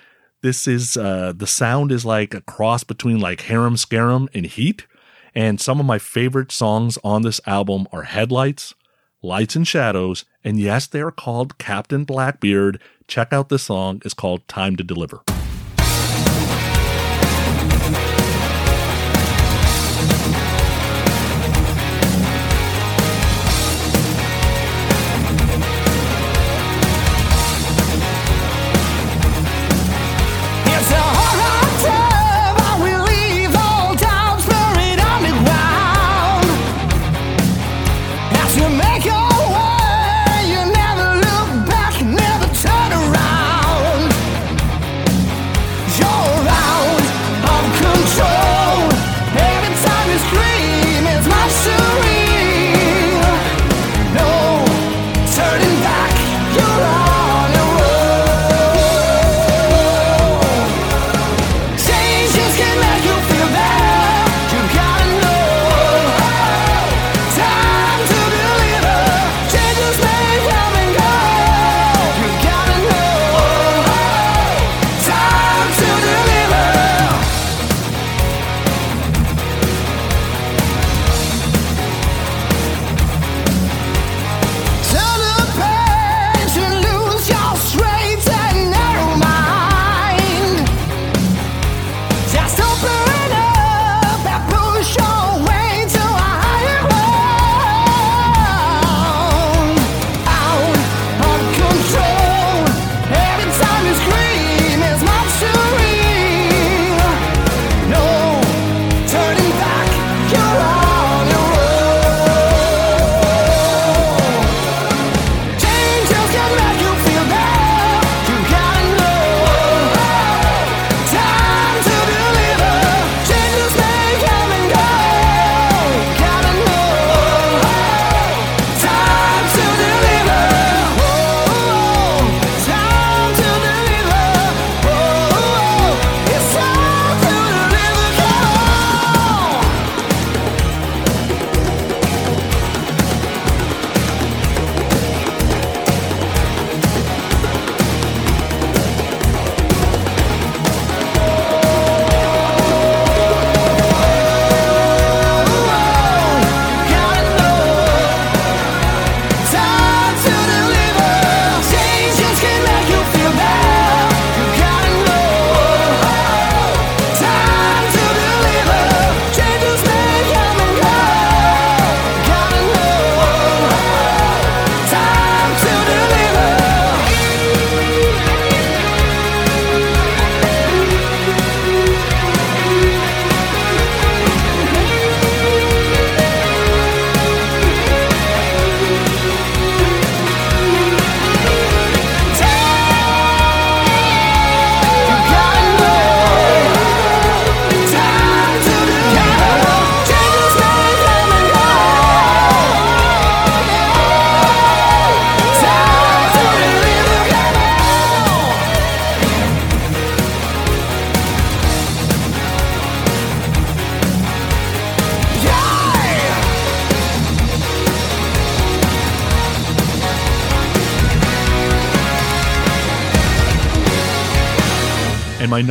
[0.43, 4.86] this is uh, the sound is like a cross between like Harem Scarem and Heat.
[5.35, 8.74] And some of my favorite songs on this album are Headlights,
[9.23, 12.81] Lights and Shadows, and yes, they are called Captain Blackbeard.
[13.07, 14.01] Check out this song.
[14.05, 15.20] It's called Time to Deliver.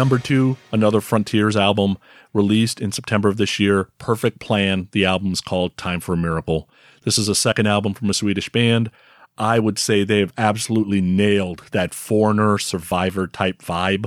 [0.05, 1.97] Number two, another Frontiers album
[2.31, 4.87] released in September of this year, Perfect Plan.
[4.91, 6.69] The album's called Time for a Miracle.
[7.01, 8.91] This is a second album from a Swedish band.
[9.39, 14.05] I would say they've absolutely nailed that foreigner survivor type vibe.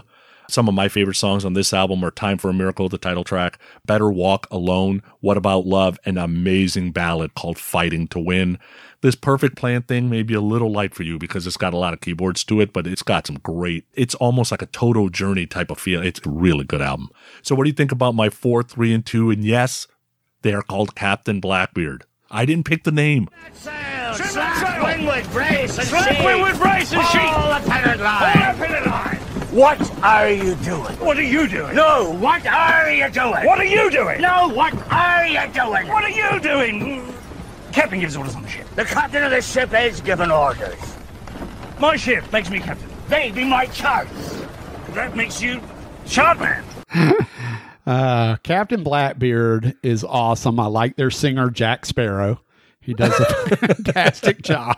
[0.48, 3.24] Some of my favorite songs on this album are Time for a Miracle, the title
[3.24, 8.60] track, Better Walk Alone, What About Love, an amazing ballad called Fighting to Win.
[9.00, 11.76] This perfect plan thing may be a little light for you because it's got a
[11.76, 15.08] lot of keyboards to it, but it's got some great, it's almost like a Toto
[15.08, 16.02] Journey type of feel.
[16.02, 17.10] It's a really good album.
[17.42, 19.30] So what do you think about my four, three, and two?
[19.30, 19.86] And yes,
[20.42, 22.06] they are called Captain Blackbeard.
[22.28, 23.28] I didn't pick the name.
[23.54, 27.20] Slack windward brace and Slack windward brace and sheet.
[27.20, 28.36] Hold the pennant line.
[28.36, 29.16] Hold the pennant line.
[29.52, 30.94] What are you doing?
[30.98, 31.74] What are you doing?
[31.74, 33.46] No, what are you doing?
[33.46, 34.20] What are you doing?
[34.20, 35.86] No, what are you doing?
[35.86, 37.14] What are you doing?
[37.72, 38.66] Captain gives orders on the ship.
[38.74, 40.96] The captain of the ship is giving orders.
[41.78, 42.88] My ship makes me captain.
[43.08, 44.42] They be my charts.
[44.90, 45.60] That makes you
[46.06, 46.64] shot man.
[47.86, 50.60] Uh, Captain Blackbeard is awesome.
[50.60, 52.38] I like their singer Jack Sparrow.
[52.82, 54.76] He does a fantastic job.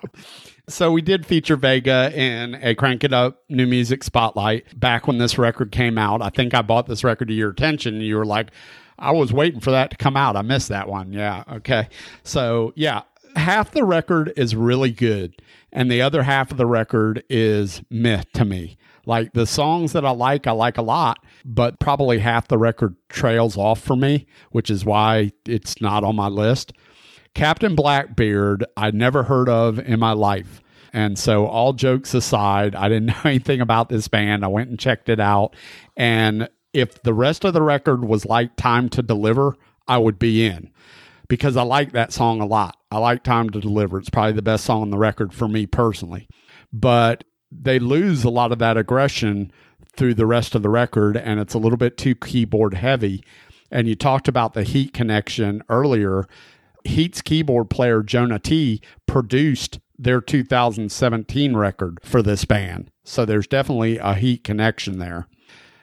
[0.69, 5.19] So we did feature Vega in a Crank It Up New Music Spotlight back when
[5.19, 6.23] this record came out.
[6.23, 8.01] I think I bought this record to your attention.
[8.01, 8.53] You were like,
[9.01, 10.37] I was waiting for that to come out.
[10.37, 11.13] I missed that one.
[11.13, 11.45] Yeah.
[11.51, 11.89] Okay.
[12.23, 13.03] So yeah,
[13.37, 15.41] half the record is really good,
[15.73, 18.77] and the other half of the record is meh to me.
[19.07, 22.97] Like the songs that I like, I like a lot, but probably half the record
[23.09, 26.73] trails off for me, which is why it's not on my list.
[27.35, 30.61] Captain Blackbeard, I'd never heard of in my life.
[30.93, 34.45] And so, all jokes aside, I didn't know anything about this band.
[34.45, 35.55] I went and checked it out.
[35.97, 39.57] And if the rest of the record was like Time to Deliver,
[39.89, 40.71] I would be in
[41.29, 42.77] because I like that song a lot.
[42.91, 43.99] I like Time to Deliver.
[43.99, 46.29] It's probably the best song on the record for me personally.
[46.73, 49.53] But they lose a lot of that aggression
[49.97, 53.25] through the rest of the record, and it's a little bit too keyboard heavy.
[53.71, 56.27] And you talked about the Heat connection earlier.
[56.85, 62.91] Heat's keyboard player, Jona Tee, produced their 2017 record for this band.
[63.05, 65.29] So there's definitely a Heat connection there.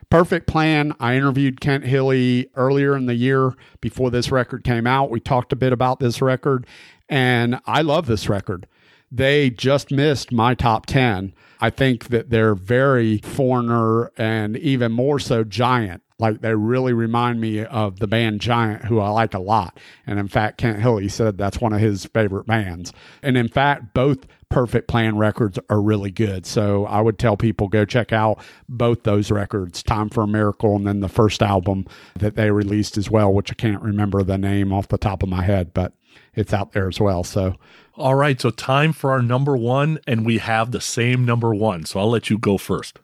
[0.09, 0.93] Perfect Plan.
[0.99, 5.09] I interviewed Kent Hilli earlier in the year before this record came out.
[5.09, 6.65] We talked a bit about this record,
[7.09, 8.67] and I love this record.
[9.11, 11.33] They just missed my top 10.
[11.59, 16.03] I think that they're very foreigner and even more so giant.
[16.19, 19.77] Like they really remind me of the band Giant, who I like a lot.
[20.07, 22.91] And in fact, Kent Hilli said that's one of his favorite bands.
[23.21, 26.45] And in fact, both Perfect Plan records are really good.
[26.45, 30.75] So I would tell people go check out both those records, Time for a Miracle,
[30.75, 31.85] and then the first album
[32.15, 35.29] that they released as well, which I can't remember the name off the top of
[35.29, 35.93] my head, but
[36.33, 37.23] it's out there as well.
[37.23, 37.55] So
[37.95, 41.85] All right, so time for our number one, and we have the same number one.
[41.85, 42.99] So I'll let you go first.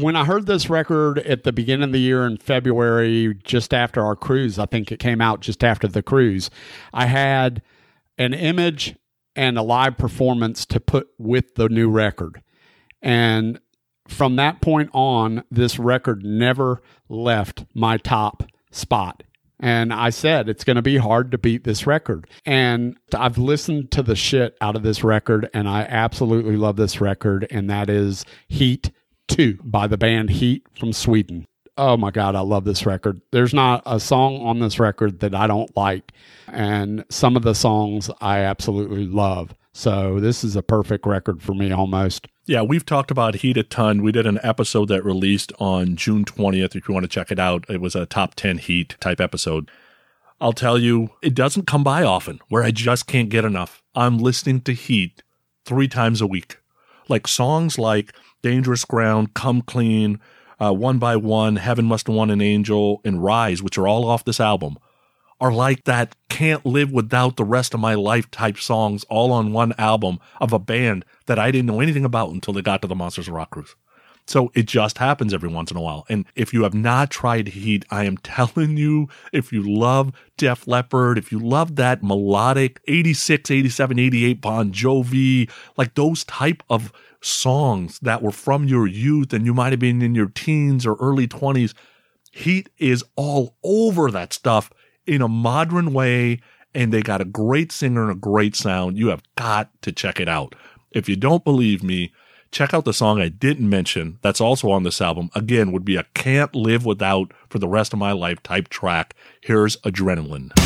[0.00, 4.04] When I heard this record at the beginning of the year in February, just after
[4.04, 6.50] our cruise, I think it came out just after the cruise,
[6.92, 7.62] I had
[8.18, 8.96] an image
[9.34, 12.42] and a live performance to put with the new record.
[13.02, 13.60] And
[14.08, 19.22] from that point on, this record never left my top spot.
[19.58, 22.28] And I said, it's going to be hard to beat this record.
[22.44, 27.00] And I've listened to the shit out of this record, and I absolutely love this
[27.00, 27.46] record.
[27.50, 28.90] And that is Heat
[29.28, 31.46] 2 by the band Heat from Sweden.
[31.78, 33.20] Oh my God, I love this record.
[33.32, 36.12] There's not a song on this record that I don't like.
[36.48, 39.54] And some of the songs I absolutely love.
[39.72, 42.28] So this is a perfect record for me almost.
[42.46, 44.02] Yeah, we've talked about Heat a ton.
[44.02, 46.74] We did an episode that released on June 20th.
[46.74, 49.70] If you want to check it out, it was a top 10 Heat type episode.
[50.40, 53.82] I'll tell you, it doesn't come by often where I just can't get enough.
[53.94, 55.22] I'm listening to Heat
[55.66, 56.58] three times a week.
[57.08, 60.20] Like songs like Dangerous Ground, Come Clean,
[60.60, 64.24] uh, One by One, Heaven Must Want an Angel, and Rise, which are all off
[64.24, 64.78] this album,
[65.40, 69.52] are like that can't live without the rest of my life type songs all on
[69.52, 72.88] one album of a band that I didn't know anything about until they got to
[72.88, 73.74] the Monsters of Rock cruise.
[74.28, 76.04] So it just happens every once in a while.
[76.08, 80.66] And if you have not tried Heat, I am telling you, if you love Def
[80.66, 86.92] Leppard, if you love that melodic 86, 87, 88 Bon Jovi, like those type of
[87.20, 90.96] songs that were from your youth and you might have been in your teens or
[90.96, 91.74] early 20s,
[92.36, 94.70] Heat is all over that stuff
[95.06, 96.40] in a modern way.
[96.74, 98.98] And they got a great singer and a great sound.
[98.98, 100.54] You have got to check it out.
[100.90, 102.12] If you don't believe me,
[102.50, 105.30] check out the song I didn't mention that's also on this album.
[105.34, 109.14] Again, would be a can't live without for the rest of my life type track.
[109.40, 110.65] Here's Adrenaline.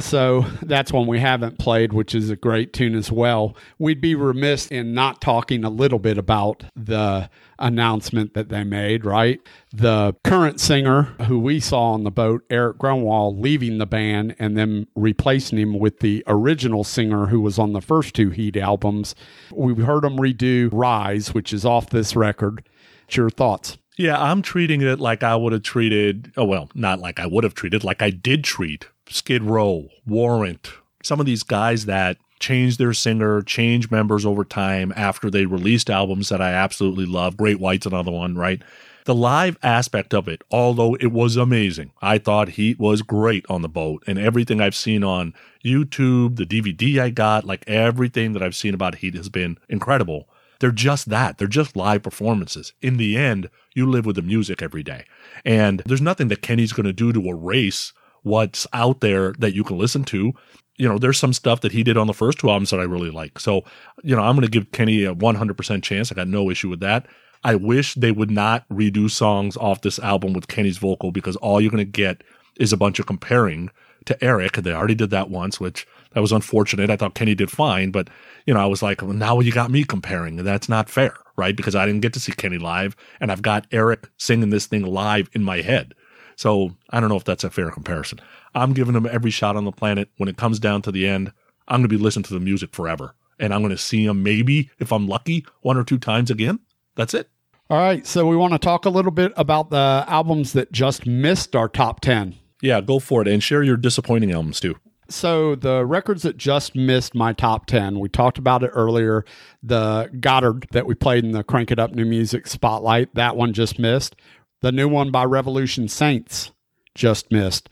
[0.00, 3.56] So that's one we haven't played, which is a great tune as well.
[3.78, 9.04] We'd be remiss in not talking a little bit about the announcement that they made,
[9.04, 9.40] right?
[9.72, 14.56] The current singer who we saw on the boat, Erik Grönwall, leaving the band and
[14.56, 19.14] then replacing him with the original singer who was on the first two Heat albums.
[19.52, 22.68] We've heard him redo Rise, which is off this record.
[23.04, 23.78] What's your thoughts?
[23.98, 27.42] Yeah, I'm treating it like I would have treated, oh, well, not like I would
[27.42, 30.70] have treated, like I did treat Skid Row, Warrant,
[31.02, 35.90] some of these guys that changed their singer, changed members over time after they released
[35.90, 37.36] albums that I absolutely love.
[37.36, 38.62] Great White's another one, right?
[39.04, 43.62] The live aspect of it, although it was amazing, I thought Heat was great on
[43.62, 44.04] the boat.
[44.06, 45.34] And everything I've seen on
[45.64, 50.28] YouTube, the DVD I got, like everything that I've seen about Heat has been incredible.
[50.60, 51.38] They're just that.
[51.38, 52.72] They're just live performances.
[52.82, 55.04] In the end, you live with the music every day.
[55.44, 59.62] And there's nothing that Kenny's going to do to erase what's out there that you
[59.64, 60.32] can listen to.
[60.76, 62.84] You know, there's some stuff that he did on the first two albums that I
[62.84, 63.38] really like.
[63.38, 63.62] So,
[64.02, 66.10] you know, I'm going to give Kenny a 100% chance.
[66.10, 67.06] I got no issue with that.
[67.44, 71.60] I wish they would not redo songs off this album with Kenny's vocal because all
[71.60, 72.22] you're going to get
[72.58, 73.70] is a bunch of comparing
[74.06, 74.54] to Eric.
[74.54, 76.90] They already did that once, which that was unfortunate.
[76.90, 78.08] I thought Kenny did fine, but
[78.46, 80.38] you know, I was like, well, now you got me comparing.
[80.38, 81.56] and That's not fair, right?
[81.56, 84.82] Because I didn't get to see Kenny live and I've got Eric singing this thing
[84.84, 85.94] live in my head.
[86.36, 88.20] So I don't know if that's a fair comparison.
[88.54, 90.08] I'm giving him every shot on the planet.
[90.18, 91.32] When it comes down to the end,
[91.66, 93.14] I'm going to be listening to the music forever.
[93.40, 96.60] And I'm going to see him maybe, if I'm lucky, one or two times again.
[96.96, 97.28] That's it.
[97.70, 101.06] All right, so we want to talk a little bit about the albums that just
[101.06, 102.34] missed our top 10.
[102.62, 104.76] Yeah, go for it and share your disappointing albums too.
[105.10, 109.24] So the records that just missed my top 10, we talked about it earlier.
[109.62, 113.54] The Gotthard that we played in the Crank It Up New Music Spotlight, that one
[113.54, 114.16] just missed.
[114.60, 116.50] The new one by Revolution Saints
[116.94, 117.70] just missed.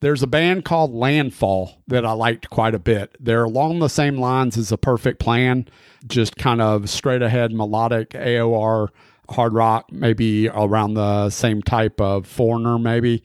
[0.00, 3.16] There's a band called Landfall that I liked quite a bit.
[3.18, 5.66] They're along the same lines as A Perfect Plan,
[6.06, 8.90] just kind of straight ahead melodic AOR
[9.30, 13.24] hard rock, maybe around the same type of Foreigner, maybe.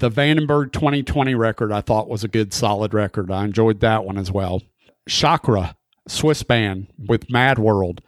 [0.00, 3.30] The Vandenberg 2020 record I thought was a good, solid record.
[3.30, 4.62] I enjoyed that one as well.
[5.06, 5.76] Shakra,
[6.08, 8.00] Swiss band with Mad World.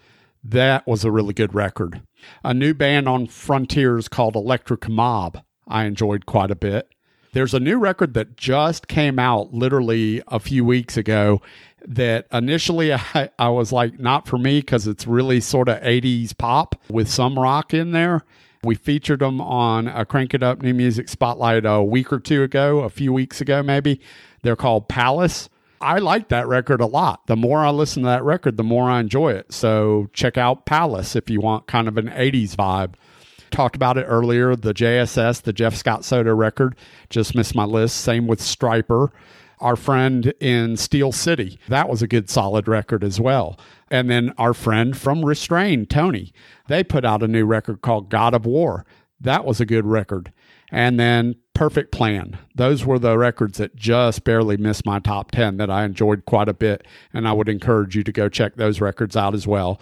[0.42, 2.00] That was a really good record.
[2.42, 5.42] A new band on Frontiers called Electric Mob.
[5.68, 6.88] I enjoyed quite a bit.
[7.34, 11.42] There's a new record that just came out literally a few weeks ago
[11.86, 16.38] that initially I, I was like, not for me because it's really sort of 80s
[16.38, 18.24] pop with some rock in there.
[18.64, 22.44] We featured them on a Crank It Up New Music Spotlight a week or two
[22.44, 24.00] ago, a few weeks ago, maybe.
[24.42, 25.48] They're called Palace.
[25.80, 27.26] I like that record a lot.
[27.26, 29.52] The more I listen to that record, the more I enjoy it.
[29.52, 32.94] So check out Palace if you want kind of an 80s vibe.
[33.50, 34.54] Talked about it earlier.
[34.54, 36.76] The JSS, the Jeff Scott Soto record,
[37.10, 37.96] just missed my list.
[37.96, 39.08] Same with Stryper
[39.62, 41.58] our friend in Steel City.
[41.68, 43.58] That was a good solid record as well.
[43.90, 46.32] And then our friend from Restrayned, Tony,
[46.68, 48.84] they put out a new record called God of War.
[49.20, 50.32] That was a good record.
[50.70, 52.38] And then Perfect Plan.
[52.54, 56.48] Those were the records that just barely missed my top 10 that I enjoyed quite
[56.48, 56.86] a bit.
[57.12, 59.80] And I would encourage you to go check those records out as well.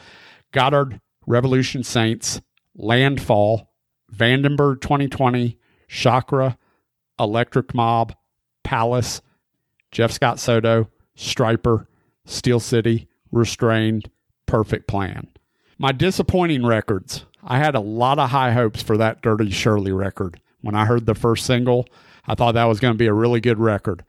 [0.52, 2.42] Gotthard, Revolution Saints,
[2.74, 3.72] Landfall,
[4.14, 6.58] Vandenberg 2020, Shakra,
[7.18, 8.14] Electric Mob,
[8.64, 9.22] Palace,
[9.90, 11.86] Jeff Scott Soto, Stryper,
[12.24, 14.06] Steel City, Restrayned,
[14.46, 15.28] Perfect Plan.
[15.78, 17.24] My disappointing records.
[17.42, 20.40] I had a lot of high hopes for that Dirty Shirley record.
[20.60, 21.88] When I heard the first single,
[22.26, 24.04] I thought that was going to be a really good record.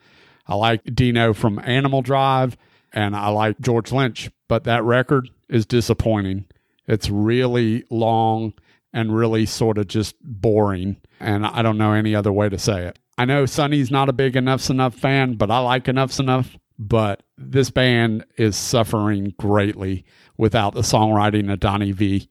[0.48, 2.58] I like Dino from Animal Drive
[2.91, 6.45] and I like George Lynch, but that record is disappointing.
[6.88, 8.53] It's really long
[8.93, 10.97] and really sort of just boring.
[11.19, 12.99] And I don't know any other way to say it.
[13.18, 16.57] I know Sonny's not a big Enuff Z'Nuff fan, but I like Enuff Z'Nuff.
[16.80, 20.03] But this band is suffering greatly
[20.38, 22.27] without the songwriting of Donnie Vie.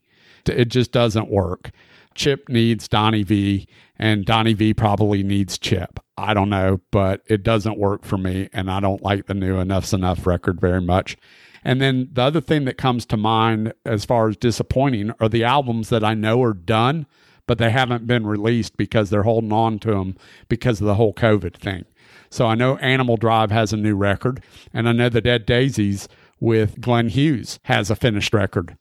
[0.47, 1.71] It just doesn't work.
[2.15, 3.67] Chip needs Donnie Vie,
[3.97, 6.01] and Donnie Vie probably needs Chip.
[6.17, 9.59] I don't know, but it doesn't work for me, and I don't like the new
[9.61, 11.17] Enuff Z'Nuff record very much.
[11.65, 15.45] And then the other thing that comes to mind as far as disappointing are the
[15.45, 17.07] albums that I know are done,
[17.47, 20.17] but they haven't been released because they're holding on to them
[20.49, 21.85] because of the whole COVID thing.
[22.31, 24.43] So I know Animal Drive has a new record,
[24.73, 26.09] and I know the Dead Daisies
[26.39, 28.77] with Glenn Hughes has a finished record.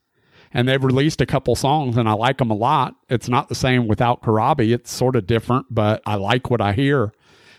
[0.52, 2.94] And they've released a couple songs, and I like them a lot.
[3.08, 4.72] It's not the same without Corabi.
[4.72, 7.12] It's sort of different, but I like what I hear.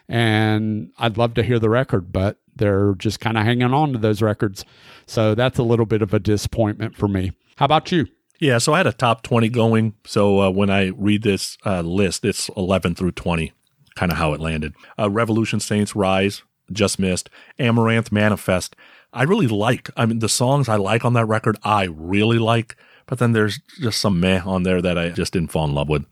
[0.09, 3.97] And I'd love to hear the record, but they're just kind of hanging on to
[3.97, 4.63] those records.
[5.07, 7.31] So that's a little bit of a disappointment for me.
[7.57, 8.07] How about you?
[8.39, 9.93] Yeah, so I had a top 20 going.
[10.05, 13.51] So uh, when I read this uh, list, it's 11 through 20,
[13.95, 14.73] kind of how it landed.
[14.97, 16.43] Uh, Revolution Saints Rise.
[16.71, 17.29] Just Missed,
[17.59, 18.77] Amaranthe Manifest.
[19.13, 19.89] I really like.
[19.97, 22.77] I mean, the songs I like on that record, I really like,
[23.07, 25.89] but then there's just some meh on there that I just didn't fall in love
[25.89, 26.05] with.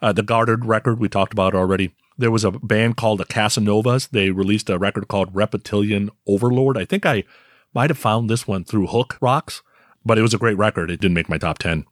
[0.00, 1.94] Uh, the Gotthard record we talked about already.
[2.16, 4.10] There was a band called the Casanovas.
[4.10, 6.76] They released a record called Reptilian Overlord.
[6.76, 7.24] I think I
[7.74, 9.62] might have found this one through Hook Rocks,
[10.04, 10.90] but it was a great record.
[10.90, 11.84] It didn't make my top 10.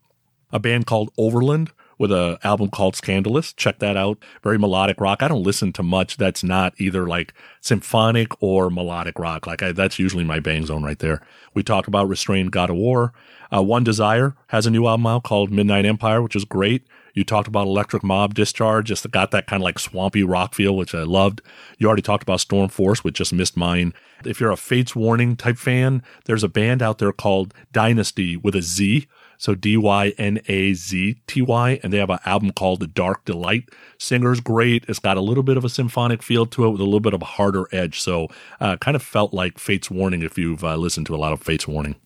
[0.52, 3.52] A band called Overland with an album called Scandalous.
[3.52, 4.18] Check that out.
[4.42, 5.22] Very melodic rock.
[5.22, 9.46] I don't listen to much that's not either like symphonic or melodic rock.
[9.46, 11.22] Like I, that's usually my bang zone right there.
[11.54, 13.12] We talked about Restrayned God of War.
[13.54, 16.86] Uh, One Desire has a new album out called Midnight Empire, which is great.
[17.16, 20.76] You talked about Electric Mob Discharge, just got that kind of like swampy rock feel,
[20.76, 21.40] which I loved.
[21.78, 23.94] You already talked about Storm Force, which just missed mine.
[24.26, 28.54] If you're a Fates Warning type fan, there's a band out there called Dynasty with
[28.54, 29.08] a Z.
[29.38, 32.86] So D Y N A Z T Y, and they have an album called The
[32.86, 33.70] Dark Delight.
[33.98, 34.84] Singer's great.
[34.86, 37.14] It's got a little bit of a symphonic feel to it with a little bit
[37.14, 38.00] of a harder edge.
[38.00, 38.28] So,
[38.60, 41.42] uh, kind of felt like Fates Warning if you've uh, listened to a lot of
[41.42, 41.96] Fates Warning.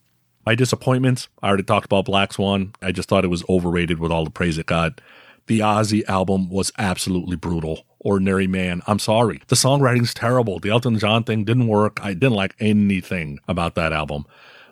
[0.45, 2.73] My disappointments, I already talked about Black Swan.
[2.81, 4.99] I just thought it was overrated with all the praise it got.
[5.47, 7.85] The Ozzy album was absolutely brutal.
[7.99, 9.41] Ordinary Man, I'm sorry.
[9.47, 10.59] The songwriting's terrible.
[10.59, 11.99] The Elton John thing didn't work.
[12.01, 14.25] I didn't like anything about that album.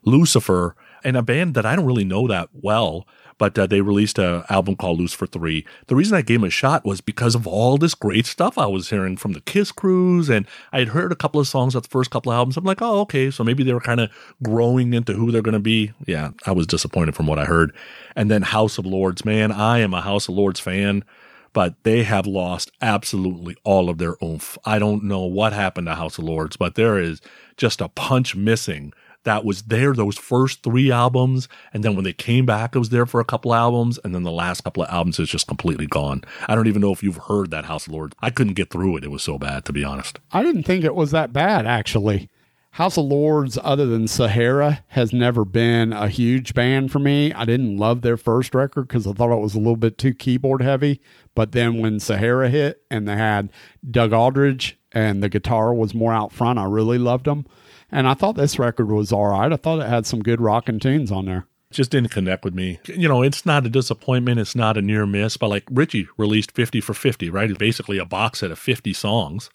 [0.03, 3.07] Lucifer, and a band that I don't really know that well,
[3.39, 5.65] but uh, they released an album called Lucifer III.
[5.87, 8.67] The reason I gave them a shot was because of all this great stuff I
[8.67, 11.81] was hearing from the Kiss Cruise, and I had heard a couple of songs at
[11.81, 12.57] the first couple of albums.
[12.57, 14.11] I'm like, oh, okay, so maybe they were kind of
[14.43, 15.93] growing into who they're going to be.
[16.05, 17.73] Yeah, I was disappointed from what I heard.
[18.15, 21.03] And then House of Lords, man, I am a House of Lords fan
[21.51, 24.55] but they have lost absolutely all of their oomph.
[24.65, 27.21] I don't know what happened to House of Lords, but there is
[27.57, 28.93] just a punch missing
[29.23, 32.89] that was there those first three albums and then when they came back it was
[32.89, 35.87] there for a couple albums and then the last couple of albums is just completely
[35.87, 38.69] gone i don't even know if you've heard that house of lords i couldn't get
[38.69, 41.33] through it it was so bad to be honest I didn't think it was that
[41.33, 42.29] bad, actually.
[42.71, 47.33] House of Lords, other than Sahara, has never been a huge band for me.
[47.33, 50.13] I didn't love their first record because I thought it was a little bit too
[50.13, 51.01] keyboard heavy.
[51.33, 53.49] But then when Sahara hit and they had
[53.89, 57.45] Doug Aldrich and the guitar was more out front, I really loved them.
[57.91, 59.51] And I thought this record was all right.
[59.51, 61.45] I thought it had some good rockin' tunes on there.
[61.71, 62.79] just didn't connect with me.
[62.87, 64.39] You know, it's not a disappointment.
[64.39, 67.49] It's not a near miss, but like Richie released 50 for 50, right?
[67.49, 69.49] It's basically a box set of 50 songs.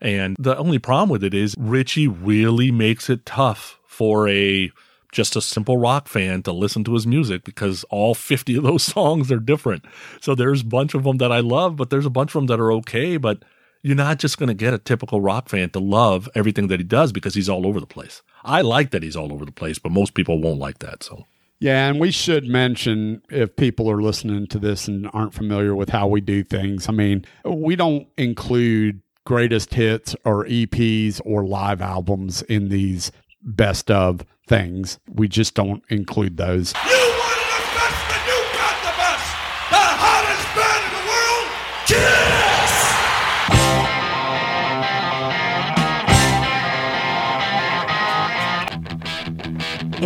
[0.00, 4.70] And the only problem with it is Richie really makes it tough for a
[5.12, 8.82] just a simple rock fan to listen to his music because all 50 of those
[8.92, 9.84] songs are different.
[10.20, 12.46] So there's a bunch of them that I love, but there's a bunch of them
[12.46, 13.44] that are okay, but
[13.84, 16.84] you're not just going to get a typical rock fan to love everything that he
[16.84, 18.22] does because he's all over the place.
[18.42, 21.02] I like that he's all over the place, but most people won't like that.
[21.02, 21.26] So
[21.60, 25.90] Yeah, and we should mention if people are listening to this and aren't familiar with
[25.90, 26.88] how we do things.
[26.88, 33.12] I mean, we don't include greatest hits or EPs or live albums in these
[33.42, 34.98] best of things.
[35.12, 36.72] We just don't include those.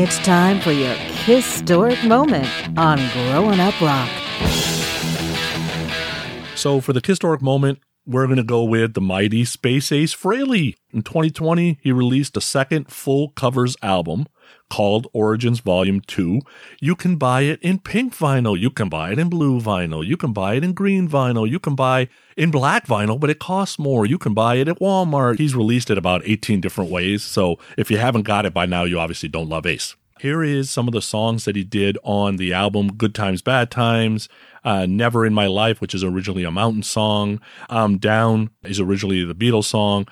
[0.00, 2.46] It's time for your historic moment
[2.78, 4.08] on Growing Up Rock.
[6.54, 10.76] So for the historic moment, we're going to go with the mighty Space Ace Frehley.
[10.92, 14.28] In 2020, he released a second full covers album
[14.68, 16.40] called Origins Volume 2.
[16.80, 18.58] You can buy it in pink vinyl.
[18.58, 20.06] You can buy it in blue vinyl.
[20.06, 21.48] You can buy it in green vinyl.
[21.48, 24.06] You can buy in black vinyl, but it costs more.
[24.06, 25.38] You can buy it at Walmart.
[25.38, 27.22] He's released it about 18 different ways.
[27.22, 29.96] So if you haven't got it by now, you obviously don't love Ace.
[30.20, 33.70] Here is some of the songs that he did on the album Good Times, Bad
[33.70, 34.28] Times.
[34.64, 37.40] Uh, Never in My Life, which is originally a mountain song.
[37.70, 40.06] I'm Down is originally the Beatles song.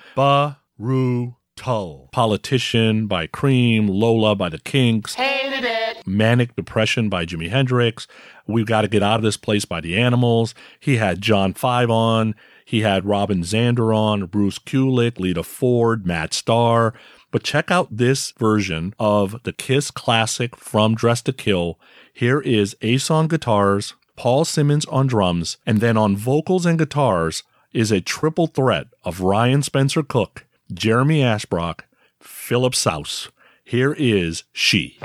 [1.57, 2.11] Baruto.
[2.11, 3.87] Politician by Cream.
[3.87, 5.15] Lola by the Kinks.
[5.15, 6.07] Hated it.
[6.07, 8.07] Manic Depression by Jimi Hendrix.
[8.45, 10.55] We've Got to Get Out of This Place by The Animals.
[10.79, 12.35] He had John Five on.
[12.65, 16.93] He had Robin Zander on, Bruce Kulick, Lita Ford, Matt Starr.
[17.31, 21.79] But check out this version of the Kiss classic from Dress to Kill.
[22.13, 27.43] Here is Ace on guitars, Paul Simmons on drums, and then on vocals and guitars
[27.73, 31.81] is a triple threat of Ryan Spencer Cook, Jeremy Asbrock,
[32.19, 33.29] Philip Shouse.
[33.63, 34.97] Here is She.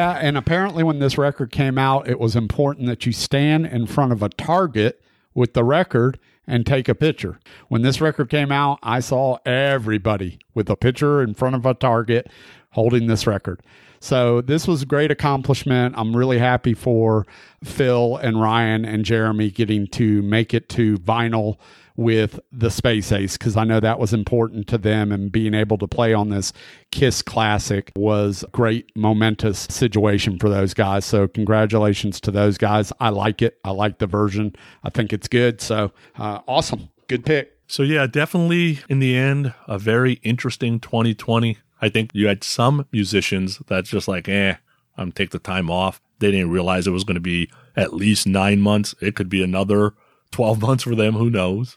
[0.00, 3.84] Yeah, and apparently when this record came out, it was important that you stand in
[3.84, 5.02] front of a target
[5.34, 7.38] with the record and take a picture.
[7.68, 11.74] When this record came out, I saw everybody with a picture in front of a
[11.74, 12.30] target
[12.70, 13.60] holding this record.
[14.00, 15.94] So this was a great accomplishment.
[15.98, 17.26] I'm really happy for
[17.62, 21.58] Phil and Ryan and Jeremy getting to make it to vinyl
[22.00, 25.76] with the Space Ace because I know that was important to them and being able
[25.76, 26.50] to play on this
[26.90, 31.04] Kiss classic was a great momentous situation for those guys.
[31.04, 32.90] So congratulations to those guys.
[33.00, 33.58] I like it.
[33.64, 34.56] I like the version.
[34.82, 35.60] I think it's good.
[35.60, 36.88] So uh, awesome.
[37.06, 37.54] Good pick.
[37.66, 41.58] So yeah, definitely in the end, a very interesting 2020.
[41.82, 44.54] I think you had some musicians that's just like, eh,
[44.96, 46.00] I'm take the time off.
[46.18, 48.94] They didn't realize it was going to be at least nine months.
[49.02, 49.92] It could be another
[50.30, 51.12] 12 months for them.
[51.12, 51.76] Who knows?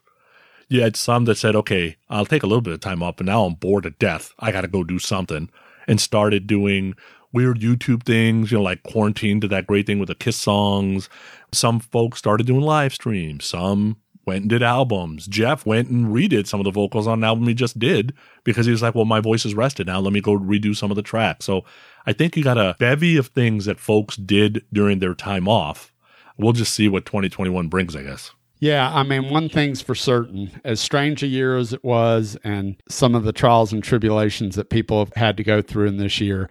[0.73, 3.27] You had some that said, okay, I'll take a little bit of time off, but
[3.27, 4.33] now I'm bored to death.
[4.39, 5.51] I got to go do something
[5.87, 6.95] and started doing
[7.31, 11.09] weird YouTube things, you know, like quarantine did that great thing with the Kiss songs.
[11.51, 13.45] Some folks started doing live streams.
[13.45, 15.27] Some went and did albums.
[15.27, 18.11] Jeff went and redid some of the vocals on an album he just did
[18.43, 19.99] because he was like, well, my voice is rested now.
[19.99, 21.45] Let me go redo some of the tracks.
[21.45, 21.65] So
[22.07, 25.93] I think you got a bevy of things that folks did during their time off.
[26.35, 28.31] We'll just see what 2021 brings, I guess.
[28.63, 32.77] Yeah, I mean, one thing's for certain as strange a year as it was, and
[32.87, 36.21] some of the trials and tribulations that people have had to go through in this
[36.21, 36.49] year,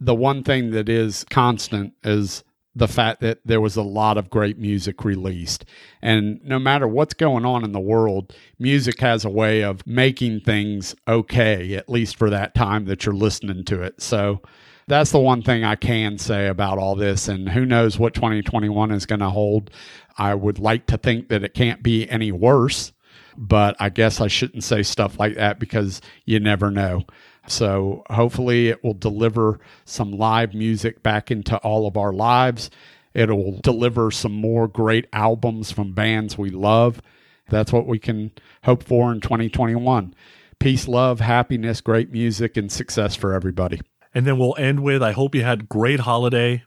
[0.00, 2.42] the one thing that is constant is
[2.74, 5.66] the fact that there was a lot of great music released.
[6.00, 10.40] And no matter what's going on in the world, music has a way of making
[10.40, 14.00] things okay, at least for that time that you're listening to it.
[14.00, 14.40] So
[14.88, 17.28] that's the one thing I can say about all this.
[17.28, 19.70] And who knows what 2021 is going to hold.
[20.16, 22.92] I would like to think that it can't be any worse,
[23.36, 27.04] but I guess I shouldn't say stuff like that because you never know.
[27.48, 32.70] So hopefully it will deliver some live music back into all of our lives.
[33.14, 37.00] It'll deliver some more great albums from bands we love.
[37.48, 38.32] That's what we can
[38.64, 40.14] hope for in 2021.
[40.58, 43.80] Peace, love, happiness, great music, and success for everybody.
[44.14, 46.64] And then we'll end with I hope you had a great holiday.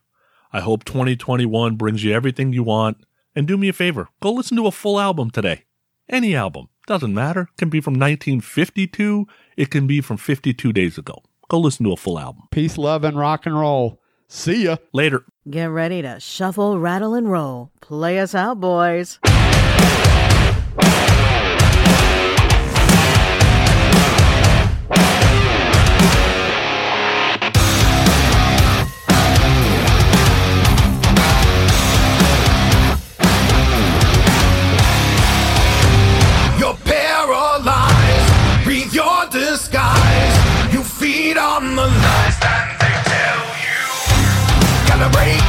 [0.53, 2.97] I hope 2021 brings you everything you want.
[3.39, 5.63] And do me a favor, go listen to a full album today.
[6.09, 6.67] Any album.
[6.87, 7.43] Doesn't matter.
[7.43, 9.27] It can be from 1952.
[9.55, 11.23] It can be from 52 days ago.
[11.47, 12.49] Go listen to a full album.
[12.51, 14.01] Peace, love, and rock and roll.
[14.27, 14.75] See ya.
[14.91, 15.23] Later.
[15.49, 17.71] Get ready to shuffle, rattle, and roll.
[17.79, 19.19] Play us out, boys.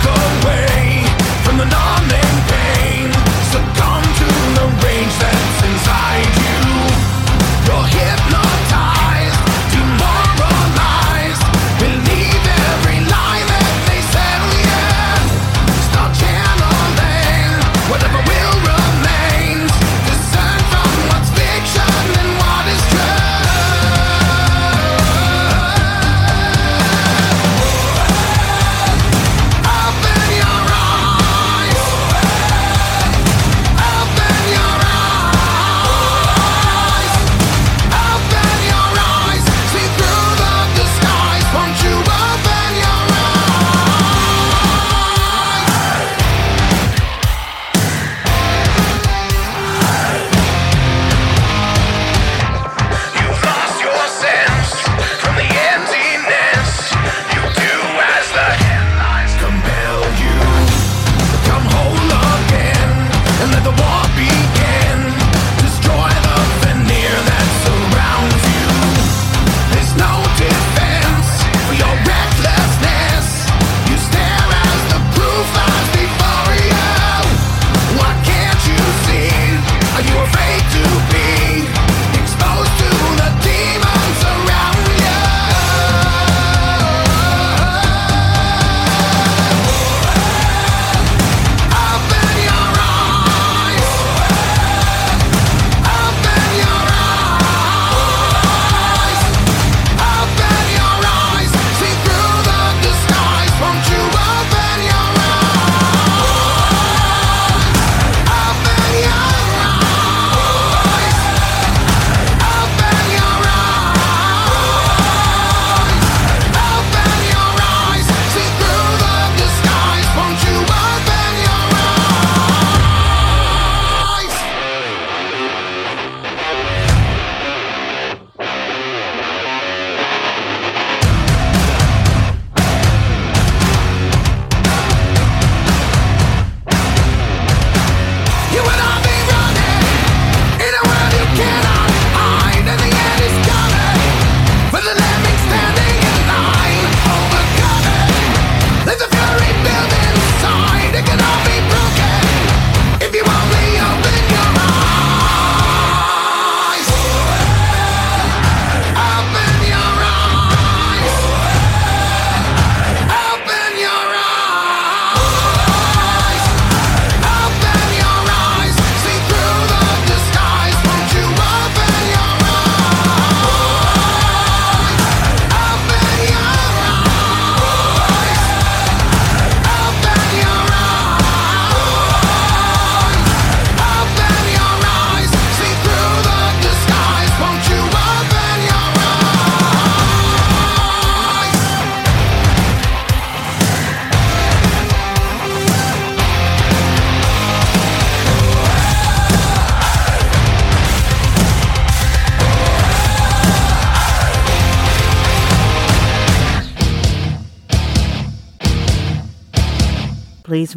[0.02, 0.79] Gotta away